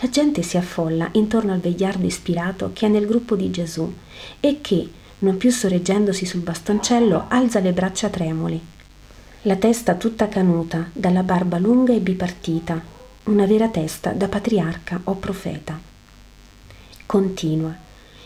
La 0.00 0.08
gente 0.08 0.42
si 0.42 0.56
affolla 0.56 1.08
intorno 1.12 1.52
al 1.52 1.60
vegliardo 1.60 2.06
ispirato 2.06 2.72
che 2.72 2.86
è 2.86 2.88
nel 2.88 3.06
gruppo 3.06 3.36
di 3.36 3.48
Gesù 3.52 3.88
e 4.40 4.58
che, 4.60 4.90
non 5.20 5.36
più 5.36 5.52
sorreggendosi 5.52 6.26
sul 6.26 6.40
bastoncello, 6.40 7.26
alza 7.28 7.60
le 7.60 7.72
braccia 7.72 8.08
tremole. 8.08 8.58
La 9.42 9.54
testa 9.54 9.94
tutta 9.94 10.26
canuta, 10.26 10.90
dalla 10.92 11.22
barba 11.22 11.58
lunga 11.58 11.92
e 11.92 12.00
bipartita, 12.00 12.82
una 13.26 13.46
vera 13.46 13.68
testa 13.68 14.10
da 14.10 14.26
patriarca 14.26 15.02
o 15.04 15.14
profeta. 15.14 15.78
Continua 17.06 17.76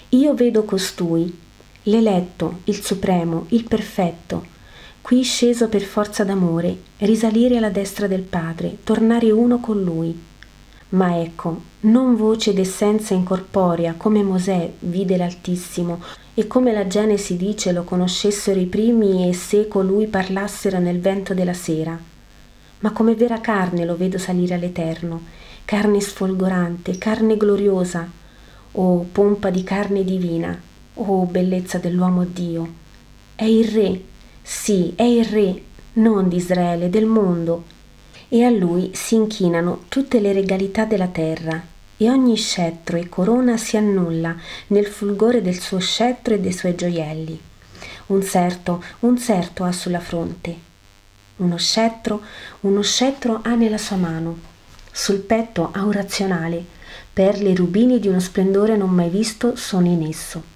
io 0.08 0.32
vedo 0.32 0.64
costui, 0.64 1.40
l'eletto, 1.82 2.60
il 2.64 2.82
supremo, 2.82 3.44
il 3.50 3.64
perfetto, 3.64 4.52
qui 5.04 5.22
sceso 5.22 5.68
per 5.68 5.82
forza 5.82 6.24
d'amore, 6.24 6.78
risalire 7.00 7.58
alla 7.58 7.68
destra 7.68 8.06
del 8.06 8.22
Padre, 8.22 8.78
tornare 8.84 9.30
uno 9.30 9.60
con 9.60 9.82
lui. 9.82 10.18
Ma 10.88 11.20
ecco, 11.20 11.60
non 11.80 12.16
voce 12.16 12.54
d'essenza 12.54 13.12
incorporea, 13.12 13.96
come 13.98 14.22
Mosè 14.22 14.72
vide 14.78 15.18
l'Altissimo, 15.18 16.00
e 16.32 16.46
come 16.46 16.72
la 16.72 16.86
Genesi 16.86 17.36
dice 17.36 17.70
lo 17.72 17.84
conoscessero 17.84 18.58
i 18.58 18.64
primi 18.64 19.28
e 19.28 19.34
se 19.34 19.68
colui 19.68 20.06
parlassero 20.06 20.78
nel 20.78 21.00
vento 21.00 21.34
della 21.34 21.52
sera. 21.52 22.00
Ma 22.78 22.90
come 22.92 23.14
vera 23.14 23.42
carne 23.42 23.84
lo 23.84 23.98
vedo 23.98 24.16
salire 24.16 24.54
all'Eterno, 24.54 25.20
carne 25.66 26.00
sfolgorante, 26.00 26.96
carne 26.96 27.36
gloriosa, 27.36 28.10
o 28.72 29.06
pompa 29.12 29.50
di 29.50 29.62
carne 29.64 30.02
divina, 30.02 30.58
o 30.94 31.26
bellezza 31.26 31.76
dell'uomo 31.76 32.24
Dio. 32.24 32.72
È 33.34 33.44
il 33.44 33.68
Re, 33.68 34.12
sì, 34.46 34.92
è 34.94 35.04
il 35.04 35.24
Re, 35.24 35.62
non 35.94 36.28
di 36.28 36.36
Israele, 36.36 36.90
del 36.90 37.06
mondo, 37.06 37.64
e 38.28 38.44
a 38.44 38.50
lui 38.50 38.90
si 38.92 39.14
inchinano 39.14 39.84
tutte 39.88 40.20
le 40.20 40.34
regalità 40.34 40.84
della 40.84 41.06
terra, 41.06 41.64
e 41.96 42.10
ogni 42.10 42.36
scettro 42.36 42.98
e 42.98 43.08
corona 43.08 43.56
si 43.56 43.78
annulla 43.78 44.36
nel 44.66 44.84
fulgore 44.84 45.40
del 45.40 45.58
suo 45.58 45.78
scettro 45.78 46.34
e 46.34 46.40
dei 46.40 46.52
suoi 46.52 46.74
gioielli. 46.74 47.40
Un 48.08 48.22
serto, 48.22 48.84
un 49.00 49.16
serto 49.16 49.64
ha 49.64 49.72
sulla 49.72 50.00
fronte. 50.00 50.54
Uno 51.36 51.56
scettro, 51.56 52.20
uno 52.60 52.82
scettro 52.82 53.40
ha 53.42 53.54
nella 53.54 53.78
sua 53.78 53.96
mano. 53.96 54.38
Sul 54.92 55.20
petto 55.20 55.70
ha 55.72 55.82
un 55.82 55.92
razionale. 55.92 56.62
Perle 57.14 57.52
e 57.52 57.54
rubini 57.54 57.98
di 57.98 58.08
uno 58.08 58.20
splendore 58.20 58.76
non 58.76 58.90
mai 58.90 59.08
visto 59.08 59.56
sono 59.56 59.86
in 59.86 60.02
esso. 60.06 60.53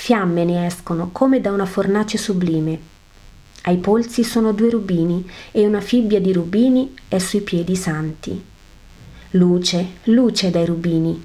Fiamme 0.00 0.44
ne 0.44 0.64
escono 0.64 1.10
come 1.10 1.40
da 1.40 1.50
una 1.50 1.66
fornace 1.66 2.18
sublime. 2.18 2.78
Ai 3.62 3.78
polsi 3.78 4.22
sono 4.22 4.52
due 4.52 4.70
rubini 4.70 5.28
e 5.50 5.66
una 5.66 5.80
fibbia 5.80 6.20
di 6.20 6.32
rubini 6.32 6.94
è 7.08 7.18
sui 7.18 7.40
piedi 7.40 7.74
santi. 7.74 8.42
Luce, 9.30 9.86
luce 10.04 10.50
dai 10.50 10.64
rubini. 10.64 11.20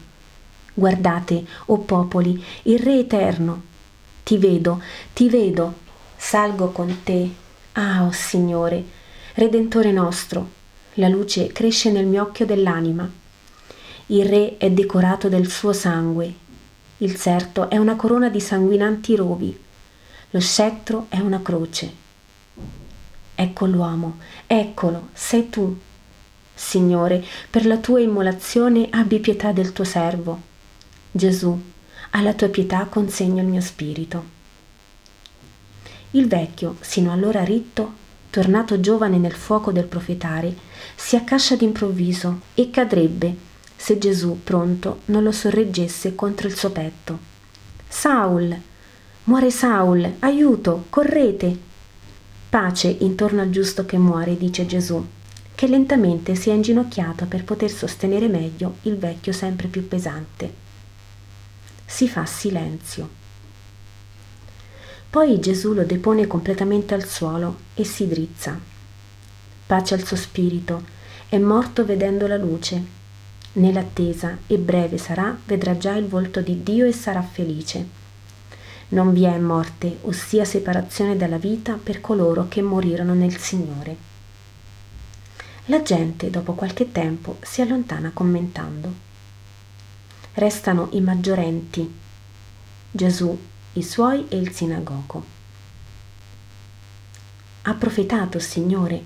Guardate, 0.73 1.45
o 1.67 1.75
oh 1.75 1.77
popoli, 1.81 2.43
il 2.63 2.79
Re 2.79 2.97
eterno. 2.97 3.61
Ti 4.23 4.37
vedo, 4.39 4.81
ti 5.13 5.29
vedo, 5.29 5.75
salgo 6.17 6.71
con 6.71 7.03
te. 7.03 7.29
Ah, 7.73 8.03
oh 8.03 8.11
Signore, 8.11 8.83
Redentore 9.35 9.91
nostro, 9.91 10.49
la 10.95 11.07
luce 11.09 11.47
cresce 11.51 11.91
nel 11.91 12.07
mio 12.07 12.23
occhio 12.23 12.47
dell'anima. 12.47 13.07
Il 14.07 14.25
Re 14.25 14.57
è 14.57 14.71
decorato 14.71 15.29
del 15.29 15.47
suo 15.47 15.73
sangue. 15.73 16.41
Il 16.97 17.15
certo 17.15 17.69
è 17.69 17.77
una 17.77 17.95
corona 17.95 18.29
di 18.29 18.39
sanguinanti 18.39 19.15
rovi. 19.15 19.59
Lo 20.29 20.39
scettro 20.39 21.07
è 21.09 21.19
una 21.19 21.41
croce. 21.41 21.91
Ecco 23.35 23.65
l'uomo, 23.65 24.17
eccolo, 24.45 25.09
sei 25.13 25.49
tu, 25.49 25.75
Signore, 26.53 27.25
per 27.49 27.65
la 27.65 27.77
tua 27.77 27.99
immolazione 27.99 28.87
abbi 28.91 29.19
pietà 29.19 29.51
del 29.51 29.73
tuo 29.73 29.83
servo. 29.83 30.39
Gesù, 31.11 31.59
alla 32.11 32.33
tua 32.33 32.49
pietà 32.49 32.85
consegno 32.85 33.41
il 33.41 33.47
mio 33.47 33.61
spirito. 33.61 34.41
Il 36.11 36.27
vecchio, 36.27 36.77
sino 36.79 37.11
allora 37.11 37.43
ritto, 37.43 37.93
tornato 38.29 38.79
giovane 38.79 39.17
nel 39.17 39.33
fuoco 39.33 39.71
del 39.71 39.85
profetare, 39.85 40.55
si 40.95 41.15
accascia 41.15 41.55
d'improvviso 41.55 42.41
e 42.53 42.69
cadrebbe 42.69 43.51
se 43.83 43.97
Gesù, 43.97 44.39
pronto, 44.41 45.01
non 45.07 45.23
lo 45.23 45.33
sorreggesse 45.33 46.15
contro 46.15 46.47
il 46.47 46.55
suo 46.55 46.69
petto. 46.69 47.19
Saul! 47.85 48.57
Muore 49.25 49.51
Saul! 49.51 50.09
Aiuto! 50.19 50.85
Correte! 50.87 51.59
Pace 52.47 52.87
intorno 52.87 53.41
al 53.41 53.49
giusto 53.49 53.85
che 53.85 53.97
muore, 53.97 54.37
dice 54.37 54.65
Gesù 54.65 55.05
che 55.53 55.67
lentamente 55.67 56.33
si 56.35 56.49
è 56.49 56.53
inginocchiato 56.53 57.25
per 57.25 57.43
poter 57.43 57.69
sostenere 57.69 58.29
meglio 58.29 58.77
il 58.83 58.97
vecchio 58.97 59.33
sempre 59.33 59.67
più 59.67 59.85
pesante. 59.85 60.53
Si 61.85 62.07
fa 62.07 62.25
silenzio. 62.25 63.09
Poi 65.09 65.41
Gesù 65.41 65.73
lo 65.73 65.83
depone 65.83 66.25
completamente 66.25 66.93
al 66.93 67.05
suolo 67.05 67.57
e 67.73 67.83
si 67.83 68.07
drizza. 68.07 68.57
Pace 69.67 69.93
al 69.93 70.05
suo 70.05 70.15
spirito, 70.15 70.83
è 71.27 71.37
morto 71.37 71.83
vedendo 71.83 72.27
la 72.27 72.37
luce. 72.37 73.02
Nell'attesa, 73.53 74.37
e 74.47 74.57
breve 74.57 74.97
sarà, 74.97 75.37
vedrà 75.45 75.77
già 75.77 75.93
il 75.95 76.07
volto 76.07 76.41
di 76.41 76.63
Dio 76.63 76.85
e 76.85 76.91
sarà 76.91 77.21
felice. 77.21 78.01
Non 78.89 79.13
vi 79.13 79.23
è 79.23 79.37
morte, 79.37 79.99
ossia 80.01 80.43
separazione 80.43 81.15
dalla 81.15 81.37
vita 81.37 81.79
per 81.81 82.01
coloro 82.01 82.47
che 82.47 82.61
morirono 82.61 83.13
nel 83.13 83.37
Signore. 83.37 84.11
La 85.67 85.81
gente 85.81 86.29
dopo 86.29 86.53
qualche 86.53 86.91
tempo 86.91 87.37
si 87.41 87.61
allontana 87.61 88.11
commentando. 88.11 89.11
Restano 90.33 90.89
i 90.91 91.01
maggiorenti, 91.01 91.91
Gesù, 92.89 93.39
i 93.73 93.83
suoi 93.83 94.25
e 94.29 94.37
il 94.37 94.51
sinagogo. 94.51 95.23
Ha 97.63 97.73
profetato, 97.75 98.39
Signore. 98.39 99.03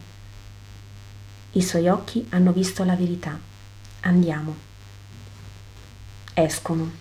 I 1.52 1.62
suoi 1.62 1.88
occhi 1.88 2.26
hanno 2.30 2.52
visto 2.52 2.84
la 2.84 2.96
verità. 2.96 3.47
Andiamo. 4.08 4.56
Escono. 6.34 6.92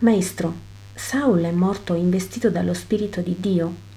Maestro, 0.00 0.52
Saul 0.94 1.42
è 1.42 1.52
morto 1.52 1.94
investito 1.94 2.50
dallo 2.50 2.74
Spirito 2.74 3.20
di 3.20 3.36
Dio 3.38 3.90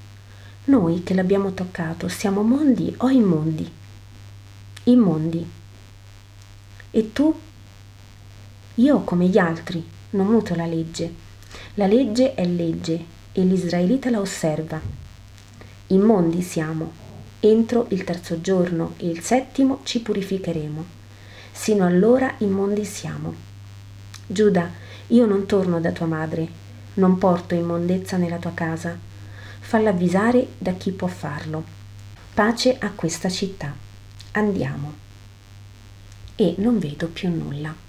noi 0.66 1.04
che 1.04 1.14
l'abbiamo 1.14 1.54
toccato 1.54 2.08
siamo 2.08 2.42
mondi 2.42 2.94
o 2.98 3.10
immondi? 3.10 3.72
Immondi. 4.84 5.48
E 6.92 7.12
tu? 7.12 7.40
Io 8.76 9.00
come 9.02 9.28
gli 9.28 9.38
altri 9.40 9.84
non 10.12 10.28
muto 10.28 10.56
la 10.56 10.66
legge. 10.66 11.14
La 11.76 11.86
legge 11.86 12.34
è 12.34 12.46
legge 12.46 13.06
e 13.32 13.44
l'israelita 13.44 14.10
la 14.10 14.20
osserva. 14.20 14.80
Immondi 15.88 16.42
siamo. 16.42 16.92
Entro 17.40 17.86
il 17.90 18.04
terzo 18.04 18.42
giorno 18.42 18.94
e 18.98 19.08
il 19.08 19.22
settimo 19.22 19.82
ci 19.84 20.02
purificheremo. 20.02 20.95
Sino 21.56 21.86
allora 21.86 22.36
immondi 22.40 22.84
siamo. 22.84 23.34
Giuda, 24.28 24.70
io 25.08 25.26
non 25.26 25.46
torno 25.46 25.80
da 25.80 25.94
tua 25.94 26.06
madre, 26.06 26.48
non 26.96 27.18
porto 27.18 27.56
immondezza 27.56 28.18
nella 28.18 28.38
tua 28.38 28.52
casa 28.54 29.14
falla 29.66 29.90
avvisare 29.90 30.50
da 30.60 30.74
chi 30.74 30.92
può 30.92 31.08
farlo. 31.08 31.64
Pace 32.36 32.78
a 32.78 32.92
questa 32.92 33.30
città. 33.30 33.74
Andiamo. 34.34 34.94
E 36.36 36.56
non 36.60 36.78
vedo 36.78 37.08
più 37.08 37.30
nulla. 37.30 37.85